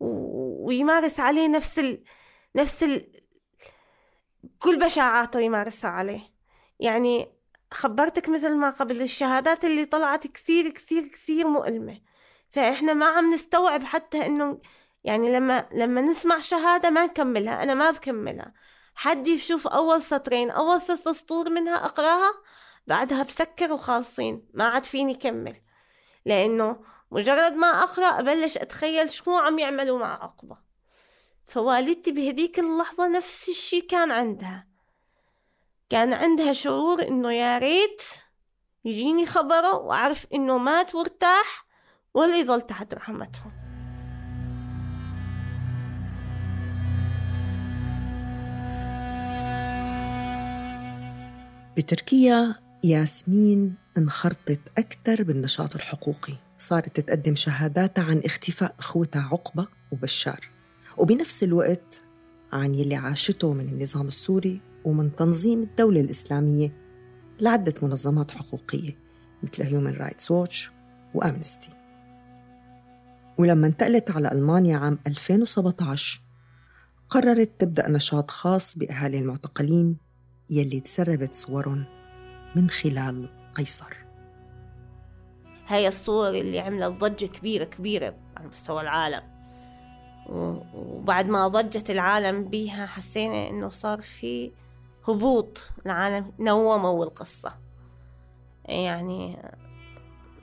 ويمارس 0.00 1.20
عليه 1.20 1.48
نفس 1.48 1.78
ال... 1.78 2.04
نفس 2.56 2.82
ال... 2.82 3.12
كل 4.58 4.78
بشاعاته 4.78 5.40
يمارسها 5.40 5.90
عليه. 5.90 6.20
يعني 6.80 7.32
خبرتك 7.70 8.28
مثل 8.28 8.56
ما 8.56 8.70
قبل 8.70 9.02
الشهادات 9.02 9.64
اللي 9.64 9.84
طلعت 9.84 10.26
كثير 10.26 10.70
كثير 10.70 11.08
كثير 11.08 11.48
مؤلمة. 11.48 12.00
فإحنا 12.52 12.92
ما 12.92 13.06
عم 13.06 13.34
نستوعب 13.34 13.84
حتى 13.84 14.26
إنه 14.26 14.60
يعني 15.04 15.32
لما 15.32 15.68
لما 15.72 16.00
نسمع 16.00 16.40
شهادة 16.40 16.90
ما 16.90 17.06
نكملها 17.06 17.62
أنا 17.62 17.74
ما 17.74 17.90
بكملها. 17.90 18.52
حد 18.94 19.28
يشوف 19.28 19.66
أول 19.66 20.02
سطرين 20.02 20.50
أول 20.50 20.80
ثلاث 20.80 21.08
سطور 21.08 21.50
منها 21.50 21.84
أقراها 21.84 22.34
بعدها 22.86 23.22
بسكر 23.22 23.72
وخالصين 23.72 24.48
ما 24.54 24.64
عاد 24.64 24.84
فيني 24.84 25.14
كمل. 25.14 25.56
لأنه 26.26 26.80
مجرد 27.10 27.52
ما 27.52 27.66
أقرأ 27.66 28.18
أبلش 28.18 28.56
أتخيل 28.56 29.10
شو 29.10 29.36
عم 29.36 29.58
يعملوا 29.58 29.98
مع 29.98 30.22
عقبة. 30.22 30.56
فوالدتي 31.46 32.12
بهديك 32.12 32.58
اللحظة 32.58 33.08
نفس 33.08 33.48
الشي 33.48 33.80
كان 33.80 34.10
عندها. 34.10 34.66
كان 35.90 36.12
عندها 36.12 36.52
شعور 36.52 37.02
إنه 37.02 37.32
يا 37.32 37.58
ريت 37.58 38.02
يجيني 38.84 39.26
خبره 39.26 39.76
وأعرف 39.76 40.26
إنه 40.34 40.58
مات 40.58 40.94
وارتاح 40.94 41.61
ولا 42.14 42.40
يضل 42.40 42.60
تحت 42.60 42.94
رحمتهم. 42.94 43.52
بتركيا 51.76 52.54
ياسمين 52.84 53.74
انخرطت 53.98 54.60
أكثر 54.78 55.22
بالنشاط 55.22 55.74
الحقوقي. 55.74 56.34
صارت 56.58 57.00
تقدم 57.00 57.34
شهاداتها 57.34 58.04
عن 58.04 58.18
اختفاء 58.24 58.74
أخوتها 58.78 59.22
عقبة 59.22 59.66
وبشار. 59.92 60.48
وبنفس 60.98 61.42
الوقت 61.42 62.02
عن 62.52 62.74
يلي 62.74 62.94
عاشته 62.94 63.52
من 63.52 63.68
النظام 63.68 64.06
السوري 64.06 64.60
ومن 64.84 65.16
تنظيم 65.16 65.62
الدولة 65.62 66.00
الإسلامية 66.00 66.76
لعدة 67.40 67.74
منظمات 67.82 68.30
حقوقية 68.30 68.98
مثل 69.42 69.62
هيومن 69.62 69.92
رايتس 69.92 70.30
ووتش 70.30 70.70
وأمنستي 71.14 71.81
ولما 73.42 73.66
انتقلت 73.66 74.10
على 74.10 74.32
ألمانيا 74.32 74.76
عام 74.76 74.98
2017 75.06 76.20
قررت 77.08 77.50
تبدأ 77.58 77.88
نشاط 77.88 78.30
خاص 78.30 78.78
بأهالي 78.78 79.18
المعتقلين 79.18 79.98
يلي 80.50 80.80
تسربت 80.80 81.34
صورهم 81.34 81.84
من 82.56 82.70
خلال 82.70 83.28
قيصر. 83.54 83.96
هاي 85.66 85.88
الصور 85.88 86.28
اللي 86.28 86.58
عملت 86.58 87.00
ضجة 87.00 87.26
كبيرة 87.26 87.64
كبيرة 87.64 88.14
على 88.36 88.48
مستوى 88.48 88.80
العالم. 88.80 89.22
وبعد 90.74 91.26
ما 91.26 91.48
ضجت 91.48 91.90
العالم 91.90 92.44
بيها 92.48 92.86
حسينا 92.86 93.48
إنه 93.48 93.70
صار 93.70 94.00
في 94.02 94.52
هبوط. 95.08 95.66
العالم 95.86 96.32
نوموا 96.40 97.04
القصة. 97.04 97.52
يعني 98.64 99.38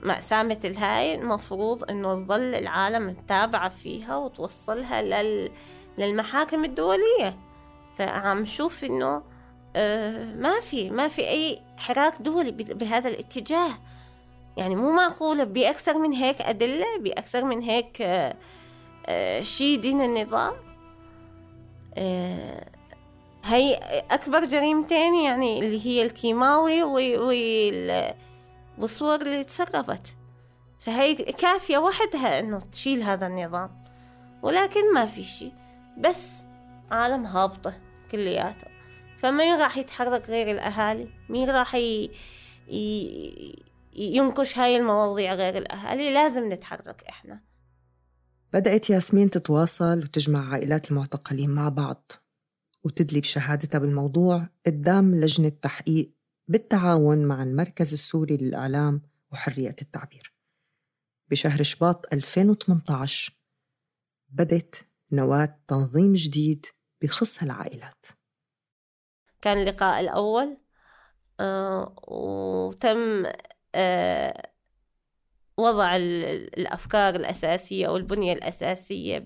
مأساة 0.02 0.42
مثل 0.42 0.76
هاي 0.76 1.14
المفروض 1.14 1.90
إنه 1.90 2.14
تظل 2.14 2.54
العالم 2.54 3.06
متابعة 3.06 3.68
فيها 3.68 4.16
وتوصلها 4.16 5.02
لل... 5.02 5.50
للمحاكم 5.98 6.64
الدولية. 6.64 7.38
فعم 7.96 8.44
شوف 8.44 8.84
إنه 8.84 9.22
آه 9.76 10.34
ما 10.34 10.60
في 10.60 10.90
ما 10.90 11.08
في 11.08 11.28
أي 11.28 11.62
حراك 11.76 12.22
دولي 12.22 12.50
بهذا 12.50 13.08
الاتجاه. 13.08 13.70
يعني 14.56 14.76
مو 14.76 14.92
معقولة 14.92 15.44
بأكثر 15.44 15.98
من 15.98 16.12
هيك 16.12 16.40
أدلة 16.40 16.98
بأكثر 17.00 17.44
من 17.44 17.60
هيك 17.60 18.02
آه 18.02 18.36
آه 19.06 19.42
شيء 19.42 19.80
دين 19.80 20.00
النظام. 20.00 20.54
آه 21.96 22.66
هي 23.44 23.74
أكبر 24.10 24.44
جريمتين 24.44 25.14
يعني 25.14 25.60
اللي 25.60 25.86
هي 25.86 26.02
الكيماوي 26.02 26.82
والصور 28.80 29.22
اللي 29.22 29.44
تسربت. 29.44 30.16
فهي 30.80 31.14
كافية 31.14 31.78
وحدها 31.78 32.38
إنه 32.38 32.60
تشيل 32.60 33.02
هذا 33.02 33.26
النظام. 33.26 33.84
ولكن 34.42 34.94
ما 34.94 35.06
في 35.06 35.22
شيء. 35.22 35.52
بس 35.98 36.44
عالم 36.90 37.26
هابطة 37.26 37.80
كلياته. 38.10 38.66
فمين 39.18 39.60
راح 39.60 39.76
يتحرك 39.76 40.30
غير 40.30 40.50
الأهالي. 40.50 41.08
مين 41.28 41.50
راح 41.50 41.74
ي... 41.74 42.10
ي... 42.68 43.64
ينكش 43.92 44.58
هاي 44.58 44.76
المواضيع 44.76 45.34
غير 45.34 45.56
الأهالي؟ 45.56 46.14
لازم 46.14 46.52
نتحرك 46.52 47.04
إحنا. 47.08 47.40
بدأت 48.52 48.90
ياسمين 48.90 49.30
تتواصل 49.30 49.98
وتجمع 49.98 50.52
عائلات 50.52 50.90
المعتقلين 50.90 51.50
مع 51.50 51.68
بعض. 51.68 52.12
وتدلي 52.84 53.20
بشهادتها 53.20 53.78
بالموضوع 53.78 54.48
قدام 54.66 55.14
لجنة 55.14 55.48
تحقيق 55.48 56.19
بالتعاون 56.50 57.26
مع 57.26 57.42
المركز 57.42 57.92
السوري 57.92 58.36
للإعلام 58.36 59.02
وحرية 59.32 59.76
التعبير. 59.82 60.34
بشهر 61.28 61.62
شباط 61.62 62.12
2018 62.12 63.32
بدت 64.28 64.86
نواة 65.12 65.58
تنظيم 65.68 66.12
جديد 66.12 66.66
بخص 67.02 67.42
هالعائلات 67.42 68.06
كان 69.42 69.58
اللقاء 69.58 70.00
الأول 70.00 70.58
آه 71.40 71.94
وتم 72.08 73.26
آه 73.74 74.50
وضع 75.56 75.96
الأفكار 75.96 77.16
الأساسية 77.16 77.86
أو 77.86 77.96
البنية 77.96 78.32
الأساسية 78.32 79.18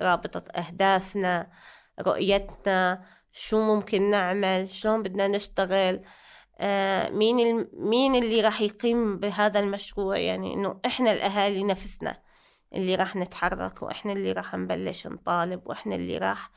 برابطة 0.00 0.42
أهدافنا 0.50 1.50
رؤيتنا 2.00 3.04
شو 3.32 3.60
ممكن 3.60 4.10
نعمل؟ 4.10 4.68
شلون 4.68 5.02
بدنا 5.02 5.28
نشتغل؟ 5.28 6.00
آه، 6.58 7.08
مين 7.08 7.68
مين 7.72 8.14
اللي 8.14 8.40
راح 8.40 8.60
يقيم 8.60 9.18
بهذا 9.18 9.60
المشروع؟ 9.60 10.16
يعني 10.18 10.54
إنه 10.54 10.80
إحنا 10.86 11.12
الأهالي 11.12 11.64
نفسنا 11.64 12.22
اللي 12.74 12.94
راح 12.94 13.16
نتحرك 13.16 13.82
وإحنا 13.82 14.12
اللي 14.12 14.32
راح 14.32 14.54
نبلش 14.54 15.06
نطالب 15.06 15.62
وإحنا 15.66 15.94
اللي 15.94 16.18
راح 16.18 16.50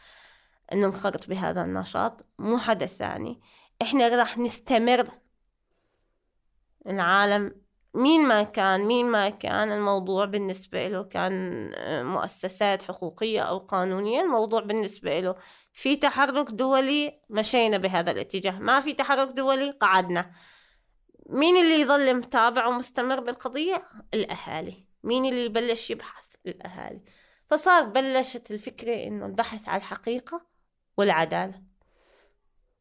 ننخرط 0.74 1.28
بهذا 1.30 1.64
النشاط. 1.64 2.26
مو 2.40 2.58
حدا 2.58 2.86
ثاني. 2.86 3.42
إحنا 3.82 4.08
راح 4.08 4.38
نستمر. 4.38 5.08
العالم 6.88 7.66
مين 7.96 8.28
ما 8.28 8.44
كان 8.44 8.82
مين 8.82 9.12
ما 9.12 9.30
كان 9.30 9.72
الموضوع 9.72 10.26
بالنسبة 10.26 10.88
له 10.88 11.04
كان 11.04 11.34
آه، 11.76 12.04
مؤسسات 12.04 12.84
حقوقية 12.84 13.42
أو 13.42 13.58
قانونية 13.58 14.22
الموضوع 14.22 14.62
بالنسبة 14.62 15.20
له 15.20 15.36
في 15.76 15.96
تحرك 15.96 16.52
دولي 16.52 17.22
مشينا 17.30 17.78
بهذا 17.78 18.12
الاتجاه 18.12 18.60
ما 18.60 18.82
في 18.82 18.94
تحرك 18.94 19.28
دولي 19.28 19.72
قعدنا. 19.72 20.32
مين 21.30 21.58
اللي 21.58 21.82
يظل 21.82 22.14
متابع 22.14 22.68
ومستمر 22.68 23.20
بالقضية؟ 23.20 23.84
الأهالي. 24.14 24.86
مين 25.04 25.26
اللي 25.26 25.46
يبلش 25.46 25.92
يبحث؟ 25.92 26.26
الأهالي. 26.46 27.02
فصار 27.50 27.84
بلشت 27.84 28.52
الفكرة 28.52 29.08
إنه 29.08 29.26
البحث 29.26 29.70
عن 29.70 29.78
الحقيقة 29.78 30.46
والعدالة 30.98 31.64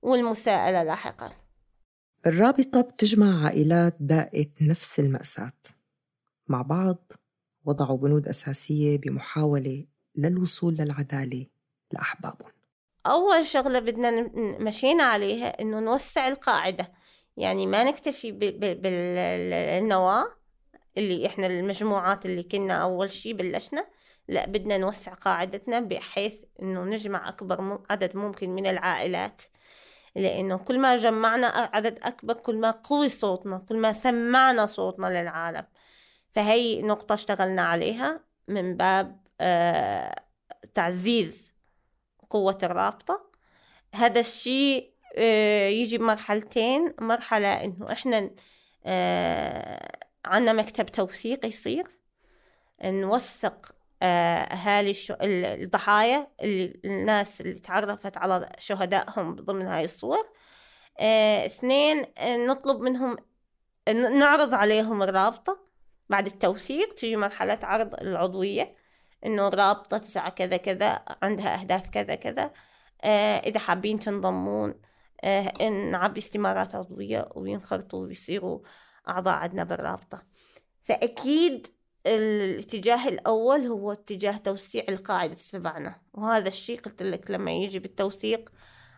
والمساءلة 0.02 0.82
لاحقا. 0.82 1.32
الرابطة 2.26 2.80
بتجمع 2.80 3.44
عائلات 3.44 3.96
دائت 4.00 4.62
نفس 4.62 5.00
المأساة. 5.00 5.62
مع 6.48 6.62
بعض 6.62 7.12
وضعوا 7.64 7.98
بنود 7.98 8.28
أساسية 8.28 8.98
بمحاولة 8.98 9.86
للوصول 10.16 10.74
للعدالة 10.74 11.46
لأحبابهم. 11.92 12.53
أول 13.06 13.46
شغلة 13.46 13.78
بدنا 13.78 14.30
مشينا 14.36 15.04
عليها 15.04 15.60
إنه 15.60 15.80
نوسع 15.80 16.28
القاعدة. 16.28 16.92
يعني 17.36 17.66
ما 17.66 17.84
نكتفي 17.84 18.32
بالنواة 18.32 20.26
اللي 20.96 21.26
إحنا 21.26 21.46
المجموعات 21.46 22.26
اللي 22.26 22.42
كنا 22.42 22.82
أول 22.82 23.10
شي 23.10 23.32
بلشنا. 23.32 23.86
لا 24.28 24.46
بدنا 24.46 24.78
نوسع 24.78 25.14
قاعدتنا 25.14 25.80
بحيث 25.80 26.42
إنه 26.62 26.84
نجمع 26.84 27.28
أكبر 27.28 27.84
عدد 27.90 28.16
ممكن 28.16 28.50
من 28.50 28.66
العائلات. 28.66 29.42
لأنه 30.16 30.56
كل 30.56 30.78
ما 30.78 30.96
جمعنا 30.96 31.46
عدد 31.46 31.98
أكبر 32.02 32.34
كل 32.34 32.56
ما 32.56 32.70
قوي 32.70 33.08
صوتنا 33.08 33.58
كل 33.68 33.76
ما 33.76 33.92
سمعنا 33.92 34.66
صوتنا 34.66 35.22
للعالم. 35.22 35.66
فهي 36.34 36.82
نقطة 36.82 37.14
اشتغلنا 37.14 37.62
عليها 37.62 38.20
من 38.48 38.76
باب 38.76 39.20
آه 39.40 40.14
تعزيز 40.74 41.53
قوة 42.34 42.58
الرابطة. 42.62 43.30
هذا 43.94 44.20
الشيء 44.20 44.92
آه 45.16 45.68
يجي 45.68 45.98
بمرحلتين. 45.98 46.94
مرحلة 47.00 47.64
إنه 47.64 47.92
إحنا 47.92 48.30
آه 48.86 49.98
عنا 50.24 50.52
مكتب 50.52 50.86
توثيق 50.86 51.46
يصير. 51.46 51.84
نوثق 52.84 53.74
أهالي 54.02 54.96
الضحايا 55.22 56.26
الناس 56.84 57.40
اللي 57.40 57.58
تعرفت 57.58 58.16
على 58.16 58.48
شهدائهم 58.58 59.34
ضمن 59.36 59.66
هاي 59.66 59.84
الصور. 59.84 60.32
آه، 60.98 61.46
اثنين 61.46 62.06
نطلب 62.20 62.80
منهم 62.80 63.16
نعرض 64.18 64.54
عليهم 64.54 65.02
الرابطة 65.02 65.58
بعد 66.10 66.26
التوثيق. 66.26 66.94
تجي 66.94 67.16
مرحلة 67.16 67.58
عرض 67.62 67.94
العضوية. 67.94 68.83
إنه 69.26 69.48
الرابطة 69.48 69.98
تسعى 69.98 70.30
كذا 70.30 70.56
كذا 70.56 71.02
عندها 71.22 71.60
أهداف 71.60 71.88
كذا 71.88 72.14
كذا. 72.14 72.50
إذا 73.46 73.58
حابين 73.58 73.98
تنضمون 73.98 74.74
نعبي 75.90 76.18
استمارات 76.18 76.74
عضوية 76.74 77.28
وينخرطوا 77.34 78.06
ويصيروا 78.06 78.60
أعضاء 79.08 79.34
عندنا 79.34 79.64
بالرابطة. 79.64 80.22
فأكيد 80.82 81.66
الاتجاه 82.06 83.08
الأول 83.08 83.66
هو 83.66 83.92
اتجاه 83.92 84.36
توسيع 84.36 84.84
القاعدة 84.88 85.36
تبعنا. 85.52 86.00
وهذا 86.14 86.48
الشيء 86.48 86.80
قلت 86.80 87.02
لك 87.02 87.30
لما 87.30 87.50
يجي 87.50 87.78
بالتوثيق 87.78 88.52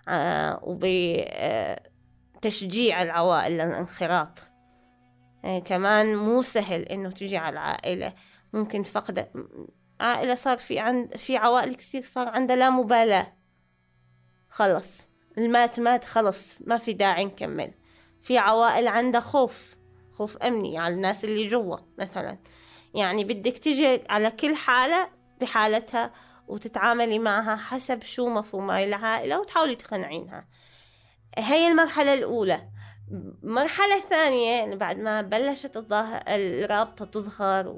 آه 0.08 0.60
وبتشجيع 2.34 3.02
العوائل 3.02 3.52
للانخراط. 3.52 4.38
يعني 5.44 5.60
كمان 5.60 6.16
مو 6.16 6.42
سهل 6.42 6.82
إنه 6.82 7.10
تجي 7.10 7.36
على 7.36 7.52
العائلة. 7.52 8.12
ممكن 8.52 8.82
فقد 8.82 9.28
عائلة 10.00 10.34
صار 10.34 10.58
في 10.58 10.78
عند 10.78 11.16
في 11.16 11.36
عوائل 11.36 11.74
كثير 11.74 12.02
صار 12.02 12.28
عندها 12.28 12.56
لا 12.56 12.70
مبالاة. 12.70 13.32
خلص. 14.48 15.08
المات 15.38 15.80
مات 15.80 16.04
خلص. 16.04 16.58
ما 16.60 16.78
في 16.78 16.92
داعي 16.92 17.24
نكمل. 17.24 17.74
في 18.22 18.38
عوائل 18.38 18.88
عندها 18.88 19.20
خوف. 19.20 19.76
خوف 20.12 20.36
أمني 20.36 20.78
على 20.78 20.94
الناس 20.94 21.24
اللي 21.24 21.48
جوا 21.48 21.76
مثلا. 21.98 22.38
يعني 22.94 23.24
بدك 23.24 23.58
تجي 23.58 24.04
على 24.10 24.30
كل 24.30 24.56
حالة 24.56 25.08
بحالتها 25.40 26.12
وتتعاملي 26.48 27.18
معها 27.18 27.56
حسب 27.56 28.02
شو 28.02 28.28
مفهوم 28.28 28.70
هاي 28.70 28.84
العائلة 28.84 29.40
وتحاولي 29.40 29.74
تقنعينها. 29.74 30.48
هي 31.38 31.68
المرحلة 31.68 32.14
الأولى. 32.14 32.68
المرحلة 33.44 33.96
الثانية 33.96 34.74
بعد 34.74 34.98
ما 34.98 35.22
بلشت 35.22 35.76
الرابطة 36.28 37.04
تظهر 37.04 37.76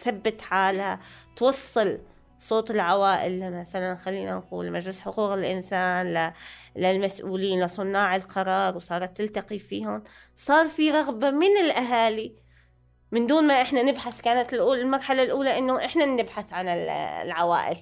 وتثبت 0.00 0.42
حالها 0.42 1.00
توصل 1.36 2.00
صوت 2.38 2.70
العوائل 2.70 3.60
مثلا 3.60 3.96
خلينا 3.96 4.34
نقول 4.34 4.72
مجلس 4.72 5.00
حقوق 5.00 5.32
الإنسان 5.32 6.32
للمسؤولين 6.76 7.64
لصناع 7.64 8.16
القرار 8.16 8.76
وصارت 8.76 9.16
تلتقي 9.16 9.58
فيهم. 9.58 10.02
صار 10.34 10.68
في 10.68 10.90
رغبة 10.90 11.30
من 11.30 11.56
الأهالي 11.60 12.34
من 13.12 13.26
دون 13.26 13.46
ما 13.46 13.62
إحنا 13.62 13.82
نبحث. 13.82 14.20
كانت 14.20 14.54
المرحلة 14.54 15.22
الأولى 15.22 15.58
إنه 15.58 15.84
إحنا 15.84 16.04
نبحث 16.04 16.52
عن 16.52 16.68
العوائل. 16.68 17.76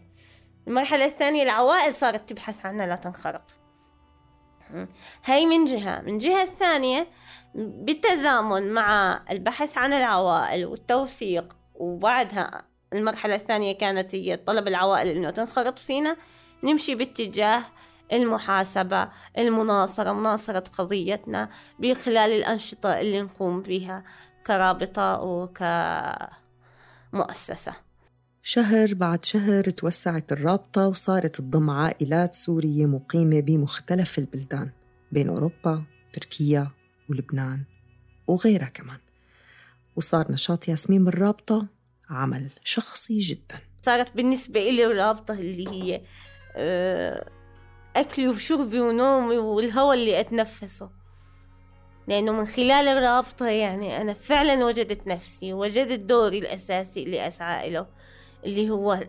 المرحلة 0.68 1.04
الثانية 1.04 1.42
العوائل 1.42 1.94
صارت 1.94 2.28
تبحث 2.28 2.66
عنها 2.66 2.86
لا 2.86 2.96
تنخرط. 2.96 3.54
هاي 5.24 5.46
من 5.46 5.64
جهة. 5.64 6.00
من 6.00 6.18
جهة 6.18 6.42
الثانية 6.42 7.08
بالتزامن 7.54 8.72
مع 8.72 9.20
البحث 9.30 9.78
عن 9.78 9.92
العوائل 9.92 10.66
والتوثيق 10.66 11.57
وبعدها 11.78 12.64
المرحلة 12.92 13.34
الثانية 13.34 13.72
كانت 13.72 14.14
هي 14.14 14.36
طلب 14.36 14.68
العوائل 14.68 15.08
إنه 15.08 15.30
تنخرط 15.30 15.78
فينا 15.78 16.16
نمشي 16.64 16.94
باتجاه 16.94 17.64
المحاسبة 18.12 19.08
المناصرة 19.38 20.12
مناصرة 20.12 20.64
قضيتنا 20.78 21.50
بخلال 21.78 22.32
الأنشطة 22.32 23.00
اللي 23.00 23.22
نقوم 23.22 23.62
بها 23.62 24.04
كرابطة 24.46 25.20
وكمؤسسة. 27.12 27.72
شهر 28.42 28.94
بعد 28.94 29.24
شهر 29.24 29.70
توسعت 29.70 30.32
الرابطة 30.32 30.88
وصارت 30.88 31.36
تضم 31.36 31.70
عائلات 31.70 32.34
سورية 32.34 32.86
مقيمة 32.86 33.40
بمختلف 33.40 34.18
البلدان 34.18 34.70
بين 35.12 35.28
أوروبا 35.28 35.84
تركيا 36.12 36.68
ولبنان 37.10 37.64
وغيرها 38.28 38.68
كمان. 38.68 38.98
وصار 39.98 40.32
نشاط 40.32 40.68
ياسمين 40.68 41.04
بالرابطة 41.04 41.66
عمل 42.10 42.50
شخصي 42.64 43.18
جدا. 43.18 43.60
صارت 43.82 44.16
بالنسبة 44.16 44.60
إلي 44.60 44.86
الرابطة 44.86 45.34
اللي 45.34 45.68
هي 45.68 46.00
آه، 46.56 47.30
أكلي 47.96 48.28
وشربي 48.28 48.80
ونومي 48.80 49.38
والهواء 49.38 49.96
اللي 49.96 50.20
أتنفسه. 50.20 50.90
لأنه 52.08 52.32
من 52.32 52.46
خلال 52.46 52.88
الرابطة 52.88 53.46
يعني 53.46 54.00
أنا 54.00 54.12
فعلا 54.12 54.64
وجدت 54.64 55.06
نفسي 55.06 55.52
وجدت 55.52 56.00
دوري 56.00 56.38
الأساسي 56.38 57.02
اللي 57.02 57.28
أسعى 57.28 57.70
له 57.70 57.86
اللي 58.44 58.70
هو 58.70 59.00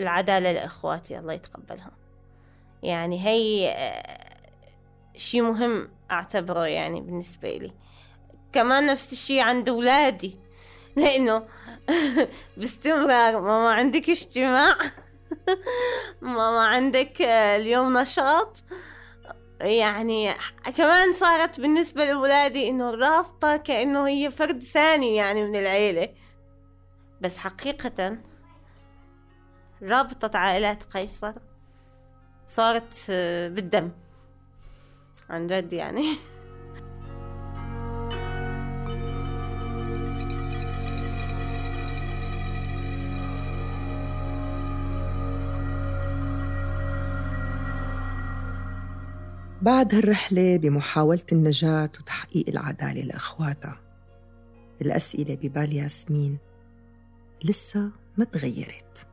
العدالة 0.00 0.52
لإخواتي 0.52 1.18
الله 1.18 1.32
يتقبلهم 1.32 1.92
يعني 2.82 3.26
هي 3.26 3.68
آه، 3.70 4.36
شي 5.16 5.40
مهم 5.40 5.88
أعتبره 6.10 6.66
يعني 6.66 7.00
بالنسبة 7.00 7.56
لي 7.56 7.72
كمان 8.56 8.86
نفس 8.86 9.12
الشي 9.12 9.40
عند 9.40 9.68
أولادي. 9.68 10.38
لأنه 10.96 11.46
باستمرار. 12.56 13.40
ماما 13.40 13.72
عندك 13.72 14.10
اجتماع؟ 14.10 14.76
ماما 16.22 16.66
عندك 16.66 17.22
آه، 17.22 17.56
اليوم 17.56 17.98
نشاط. 17.98 18.64
يعني 19.60 20.34
كمان 20.76 21.12
صارت 21.12 21.60
بالنسبة 21.60 22.04
لأولادي 22.04 22.68
إنه 22.68 22.90
الرابطة 22.90 23.56
كأنه 23.56 24.08
هي 24.08 24.30
فرد 24.30 24.62
ثاني 24.62 25.16
يعني 25.16 25.42
من 25.48 25.56
العيلة. 25.56 26.08
بس 27.20 27.38
حقيقة 27.38 28.18
رابطة 29.82 30.38
عائلات 30.38 30.82
قيصر 30.82 31.32
صارت 32.48 33.10
بالدم. 33.54 33.90
عن 35.30 35.46
جد 35.46 35.72
يعني. 35.72 36.16
بعد 49.66 49.94
هالرحلة 49.94 50.56
بمحاولة 50.56 51.22
النجاة 51.32 51.90
وتحقيق 52.00 52.48
العدالة 52.48 53.04
لإخواتها 53.04 53.80
الأسئلة 54.80 55.34
ببال 55.34 55.72
ياسمين 55.72 56.38
لسه 57.44 57.90
ما 58.16 58.24
تغيرت. 58.24 59.06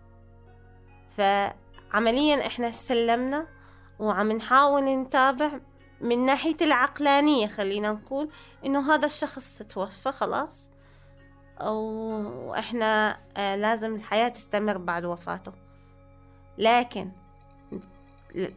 فعمليا 1.17 2.47
إحنا 2.47 2.71
سلمنا 2.71 3.47
وعم 3.99 4.31
نحاول 4.31 5.01
نتابع 5.01 5.59
من 6.01 6.25
ناحية 6.25 6.57
العقلانية 6.61 7.47
خلينا 7.47 7.91
نقول 7.91 8.29
إنه 8.65 8.93
هذا 8.95 9.05
الشخص 9.05 9.61
توفى 9.69 10.11
خلاص 10.11 10.69
وإحنا 11.61 13.19
آه، 13.37 13.55
لازم 13.55 13.95
الحياة 13.95 14.29
تستمر 14.29 14.77
بعد 14.77 15.05
وفاته. 15.05 15.53
لكن 16.57 17.22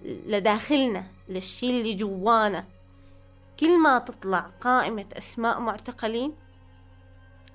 لداخلنا 0.04 1.06
للشي 1.28 1.70
اللي 1.70 1.94
جوانا. 1.94 2.64
كل 3.60 3.82
ما 3.82 3.98
تطلع 3.98 4.40
قائمة 4.60 5.06
أسماء 5.12 5.60
معتقلين 5.60 6.34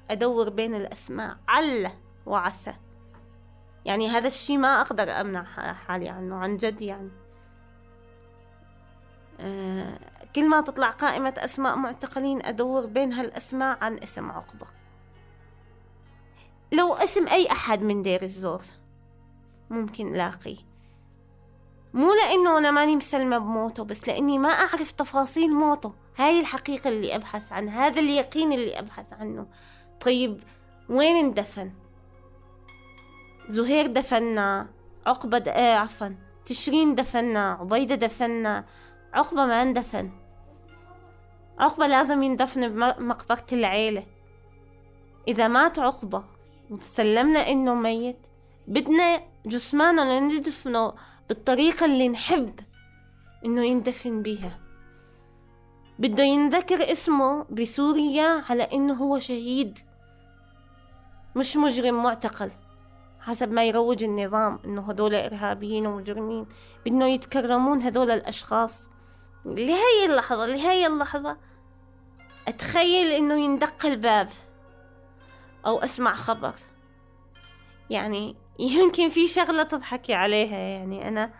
أدور 0.10 0.50
بين 0.50 0.76
الأسماء 0.76 1.38
علة 1.48 1.98
وعسى. 2.26 2.74
يعني 3.86 4.08
هذا 4.08 4.28
الشي 4.28 4.58
ما 4.58 4.82
أقدر 4.82 5.22
أمنع 5.22 5.44
حالي 5.74 6.10
عنه 6.10 6.36
عن 6.36 6.58
جد 6.58 6.82
يعني. 6.82 7.10
آه 9.40 10.00
كل 10.36 10.50
ما 10.50 10.62
تطلع 10.62 10.90
قائمة 10.90 11.34
أسماء 11.38 11.76
معتقلين 11.76 12.46
أدور 12.46 12.86
بين 12.86 13.14
هالأسماء 13.14 13.78
عن 13.82 13.98
اسم 13.98 14.32
عقبة. 14.32 14.68
لو 16.72 16.94
اسم 16.94 17.28
أي 17.28 17.52
أحد 17.52 17.82
من 17.82 18.02
دير 18.02 18.22
الزور 18.22 18.62
ممكن 19.70 20.14
لاقيه. 20.14 20.71
مو 21.94 22.14
لأنه 22.14 22.58
أنا 22.58 22.72
ماني 22.72 22.96
مسلمة 22.96 23.38
بموته 23.38 23.84
بس 23.84 24.08
لأني 24.08 24.38
ما 24.38 24.50
أعرف 24.50 24.92
تفاصيل 24.92 25.54
موته. 25.54 25.94
هاي 26.18 26.40
الحقيقة 26.40 26.90
اللي 26.90 27.16
أبحث 27.16 27.52
عنها 27.52 27.88
هذا 27.88 28.00
اليقين 28.00 28.54
اللي 28.54 28.80
أبحث 28.80 29.14
عنه. 29.14 29.48
طيب 30.02 30.44
وين 30.90 31.16
اندفن؟ 31.16 31.72
زهير 33.50 33.88
دفنا 33.88 34.68
عقبة. 35.06 35.44
آه 35.52 35.76
عفوا 35.76 36.08
تشرين 36.46 36.96
دفنا 36.96 37.52
عبيدة 37.52 37.96
دفنا 37.96 38.66
عقبة 39.14 39.46
ما 39.46 39.62
اندفن. 39.62 40.12
عقبة 41.60 41.88
لازم 41.88 42.24
يندفن 42.24 42.68
بمقبرة 42.68 43.46
العيلة. 43.52 44.04
إذا 45.28 45.48
مات 45.48 45.80
عقبة 45.80 46.24
وسلمنا 46.70 47.48
إنه 47.48 47.76
ميت 47.76 48.20
بدنا 48.68 49.22
جثمانه 49.46 50.20
ندفنه 50.20 50.94
بالطريقة 51.32 51.86
اللي 51.86 52.10
نحب 52.10 52.60
إنه 53.46 53.65
يندفن 53.65 54.22
بيها. 54.22 54.60
بده 56.00 56.24
ينذكر 56.24 56.91
اسمه 56.91 57.46
بسوريا 57.50 58.44
على 58.50 58.63
إنه 58.63 58.94
هو 58.94 59.20
شهيد 59.20 59.80
مش 61.36 61.58
مجرم 61.58 62.04
معتقل 62.04 62.52
حسب 63.20 63.52
ما 63.52 63.65
يروج 63.65 64.04
النظام 64.04 64.60
إنه 64.65 64.82
هدول 64.82 65.15
إرهابيين 65.15 65.88
ومجرمين 65.88 66.46
بدنا 66.86 67.08
يتكرمون 67.08 67.82
هدول 67.82 68.12
الأشخاص. 68.12 68.89
لهي 69.46 70.06
اللحظة 70.10 70.46
لهي 70.46 70.88
اللحظة 70.88 71.38
أتخيل 72.48 73.08
إنه 73.08 73.44
يندق 73.44 73.86
الباب 73.86 74.30
أو 75.65 75.80
أسمع 75.80 76.13
خبر. 76.13 76.54
يعني 77.89 78.36
يمكن 78.62 79.10
في 79.10 79.28
شغلة 79.28 79.63
تضحكي 79.63 80.13
عليها 80.13 80.58
يعني. 80.58 81.08
أنا 81.08 81.34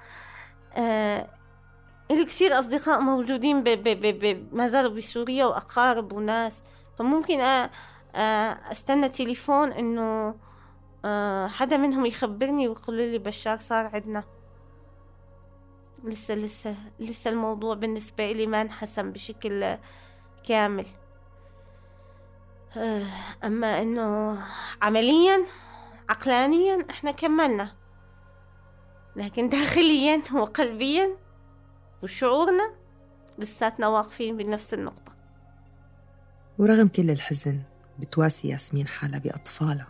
آه 0.74 1.30
إلي 2.12 2.26
كثير 2.26 2.60
أصدقاء 2.60 3.02
موجودين 3.02 3.64
ب 3.64 3.70
ب 3.70 3.84
ب 3.84 4.20
ب 4.20 4.56
ما 4.56 4.68
زالوا 4.68 4.92
بسوريا 4.92 5.46
وأقارب 5.46 6.14
وناس. 6.14 6.64
فممكن 7.00 7.40
آه 7.40 7.70
آه 8.16 8.60
أستنى 8.72 9.10
تليفون 9.10 9.72
إنه 9.72 10.36
آه 11.06 11.48
حدا 11.48 11.78
منهم 11.78 12.06
يخبرني 12.06 12.68
ويقول 12.68 12.96
لي 12.96 13.20
بشار 13.20 13.60
صار 13.60 13.90
عندنا. 13.94 14.24
لسه 16.04 16.36
لسه 16.36 16.76
لسه 17.00 17.30
الموضوع 17.32 17.76
بالنسبة 17.76 18.32
لي 18.32 18.48
ما 18.48 18.62
انحسم 18.62 19.12
بشكل 19.12 19.78
كامل. 20.48 20.86
آه 22.78 23.06
أما 23.44 23.82
إنه 23.82 24.38
عمليا 24.82 25.46
عقلانيا 26.12 26.86
إحنا 26.90 27.12
كملنا. 27.12 27.76
لكن 29.16 29.50
داخليا 29.50 30.22
وقلبيا 30.34 31.18
وشعورنا 32.04 32.74
لساتنا 33.38 33.88
واقفين 33.88 34.38
بنفس 34.38 34.74
النقطة. 34.74 35.16
ورغم 36.58 36.88
كل 36.88 37.10
الحزن 37.10 37.64
بتواسي 38.00 38.48
ياسمين 38.50 38.88
حالها 38.88 39.20
بأطفالها 39.20 39.88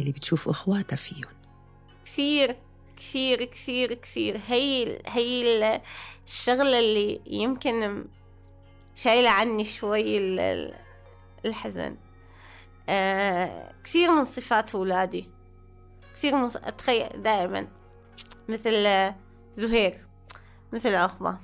اللي 0.00 0.12
بتشوف 0.12 0.48
إخواتها 0.48 0.96
فيهم. 0.96 1.34
كثير 2.04 2.56
كثير 2.96 3.44
كثير 3.44 3.94
كثير. 3.94 4.40
هي 4.46 4.98
هي 5.06 5.82
الشغلة 6.26 6.78
اللي 6.78 7.20
يمكن 7.26 8.06
شايلة 8.94 9.30
عني 9.30 9.64
شوي 9.64 10.18
الحزن. 11.44 11.96
آه 12.88 13.74
كثير 13.84 14.10
من 14.10 14.24
صفات 14.24 14.74
أولادي 14.74 15.35
كثير 16.16 16.36
مص... 16.36 16.56
أتخيل 16.56 17.22
دائما 17.22 17.68
مثل 18.48 19.12
زهير 19.56 20.06
مثل 20.72 20.94
عقبة. 20.94 21.38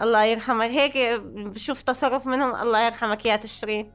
الله 0.00 0.24
يرحمك. 0.24 0.68
هيك 0.68 1.20
بشوف 1.20 1.82
تصرف 1.82 2.26
منهم 2.26 2.54
الله 2.54 2.86
يرحمك. 2.86 3.26
يا 3.26 3.36
تشرين 3.36 3.92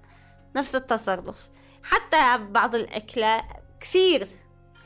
نفس 0.55 0.75
التصرف. 0.75 1.49
حتى 1.83 2.37
بعض 2.37 2.75
الأكلات 2.75 3.43
كثير 3.79 4.27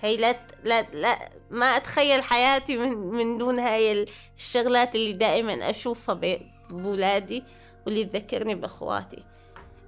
هي 0.01 0.17
لا 0.17 0.35
لا 0.63 0.81
لا 0.81 1.29
ما 1.51 1.65
أتخيل 1.65 2.23
حياتي 2.23 2.77
من 2.77 2.97
من 2.97 3.37
دون 3.37 3.59
هاي 3.59 4.05
الشغلات 4.37 4.95
اللي 4.95 5.13
دائما 5.13 5.69
أشوفها 5.69 6.39
بولادي 6.69 7.43
واللي 7.85 8.05
تذكرني 8.05 8.55
بأخواتي. 8.55 9.23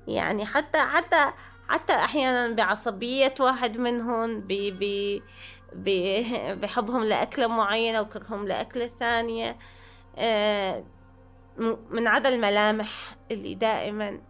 يعني 0.08 0.46
حتى 0.46 0.78
حتى 0.78 1.32
حتى 1.70 1.94
أحيانا 1.94 2.56
بعصبية 2.56 3.34
واحد 3.40 3.78
منهم 3.78 4.40
ب 4.40 4.80
ب 5.74 5.90
بحبهم 6.62 7.04
لأكلة 7.04 7.48
معينة 7.48 8.02
وكرههم 8.02 8.48
لأكلة 8.48 8.90
ثانية. 9.00 9.58
آه، 10.18 10.84
من 11.90 12.08
عدا 12.08 12.30
الملامح 12.30 13.16
اللي 13.32 13.54
دائما 13.54 14.22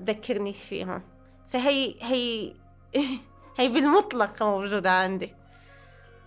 ذكرني 0.00 0.52
فيهم. 0.52 1.02
فهي 1.48 1.94
هي 2.02 2.54
هي 3.58 3.68
بالمطلق 3.68 4.42
موجودة 4.42 4.90
عندي. 4.90 5.34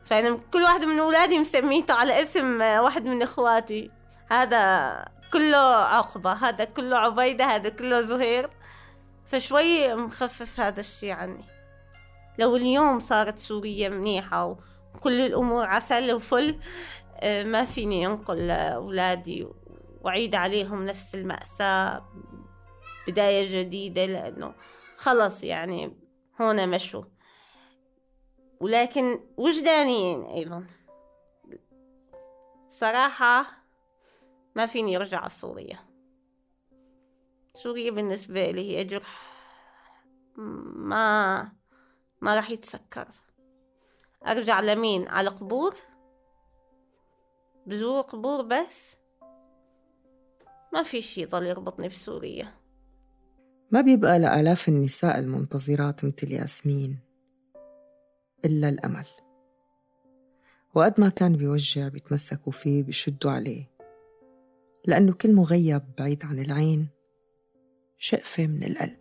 فأنا 0.06 0.40
كل 0.54 0.62
واحد 0.62 0.86
من 0.86 1.00
أولادي 1.00 1.40
مسميته 1.40 1.94
على 1.94 2.24
اسم 2.24 2.62
واحد 2.62 3.06
من 3.06 3.22
إخواتي. 3.22 3.92
هذا 4.30 5.06
كله 5.34 5.58
عقبة 5.76 6.32
هذا 6.34 6.64
كله 6.64 6.98
عبيدة 6.98 7.46
هذا 7.46 7.70
كله 7.70 8.02
زهير. 8.02 8.50
فشوي 9.30 9.96
مخفف 9.96 10.60
هذا 10.60 10.80
الشي 10.80 11.12
عني. 11.12 11.46
لو 12.40 12.56
اليوم 12.56 13.00
صارت 13.00 13.40
سوريا 13.40 13.90
منيحة 13.90 14.58
وكل 14.96 15.22
الأمور 15.22 15.66
عسل 15.66 16.14
وفل 16.14 16.60
آه، 17.22 17.44
ما 17.44 17.66
فيني 17.66 18.08
أنقل 18.08 18.52
أولادي 18.52 19.48
وأعيد 20.02 20.36
عليهم 20.36 20.86
نفس 20.86 21.16
المأساة 21.16 22.06
بداية 23.08 23.62
جديدة 23.62 24.06
لأنه 24.06 24.54
خلص 24.98 25.44
يعني 25.44 25.98
هون 26.42 26.70
مشوا. 26.70 27.04
ولكن 28.60 29.20
وجدانيين 29.38 30.22
أيضا. 30.22 30.68
صراحة 32.70 33.46
ما 34.56 34.66
فيني 34.66 34.98
أرجع 34.98 35.20
على 35.20 35.30
سوريا. 35.30 35.89
سوريا 37.64 37.92
بالنسبة 37.92 38.52
لي؟ 38.52 38.78
هي 38.78 38.84
جرح. 38.84 39.30
ما 40.76 41.52
ما 42.22 42.36
راح 42.36 42.52
يتسكر. 42.52 43.08
أرجع 44.28 44.60
لمين؟ 44.60 45.08
على 45.08 45.30
قبور؟ 45.30 45.76
بزور 47.68 48.02
قبور 48.02 48.42
بس؟ 48.42 48.96
ما 50.74 50.84
في 50.84 51.02
شي 51.02 51.26
ضل 51.26 51.46
يربطني 51.46 51.88
بسوريا. 51.88 52.54
ما 53.72 53.82
بيبقى 53.82 54.20
لآلاف 54.20 54.70
النساء 54.70 55.20
المنتظرات 55.20 56.06
مثل 56.06 56.32
ياسمين. 56.32 57.00
إلا 58.46 58.70
الأمل. 58.70 59.06
وقد 60.76 61.02
ما 61.02 61.10
كان 61.10 61.38
بيوجع 61.38 61.88
بيتمسكوا 61.88 62.52
فيه 62.52 62.84
بيشدوا 62.84 63.32
عليه. 63.32 63.70
لأنه 64.86 65.14
كل 65.14 65.36
مغيب 65.36 65.82
بعيد 65.98 66.26
عن 66.26 66.40
العين 66.40 66.99
شقفة 68.00 68.48
من 68.48 68.64
القلب. 68.64 69.00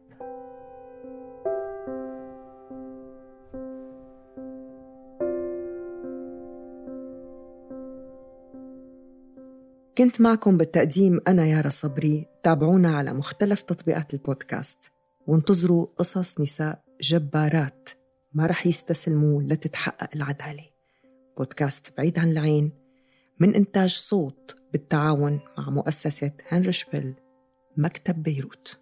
كنت 9.98 10.20
معكم 10.20 10.56
بالتقديم 10.56 11.20
أنا 11.28 11.46
يارا 11.46 11.68
صبري. 11.68 12.26
تابعونا 12.42 12.96
على 12.96 13.12
مختلف 13.12 13.62
تطبيقات 13.62 14.14
البودكاست. 14.14 14.90
وانتظروا 15.26 15.86
قصص 15.86 16.40
نساء 16.40 16.84
جبارات 17.00 17.88
ما 18.32 18.46
رح 18.46 18.66
يستسلموا 18.66 19.42
لتتحقق 19.42 20.08
العدالة. 20.16 20.64
بودكاست 21.36 21.96
بعيد 21.96 22.18
عن 22.18 22.30
العين. 22.30 22.72
من 23.40 23.54
إنتاج 23.54 23.90
صوت 23.90 24.56
بالتعاون 24.72 25.40
مع 25.58 25.70
مؤسسة 25.70 26.32
هنري 26.48 26.72
شبيل 26.72 27.14
مكتب 27.76 28.22
بيروت. 28.22 28.77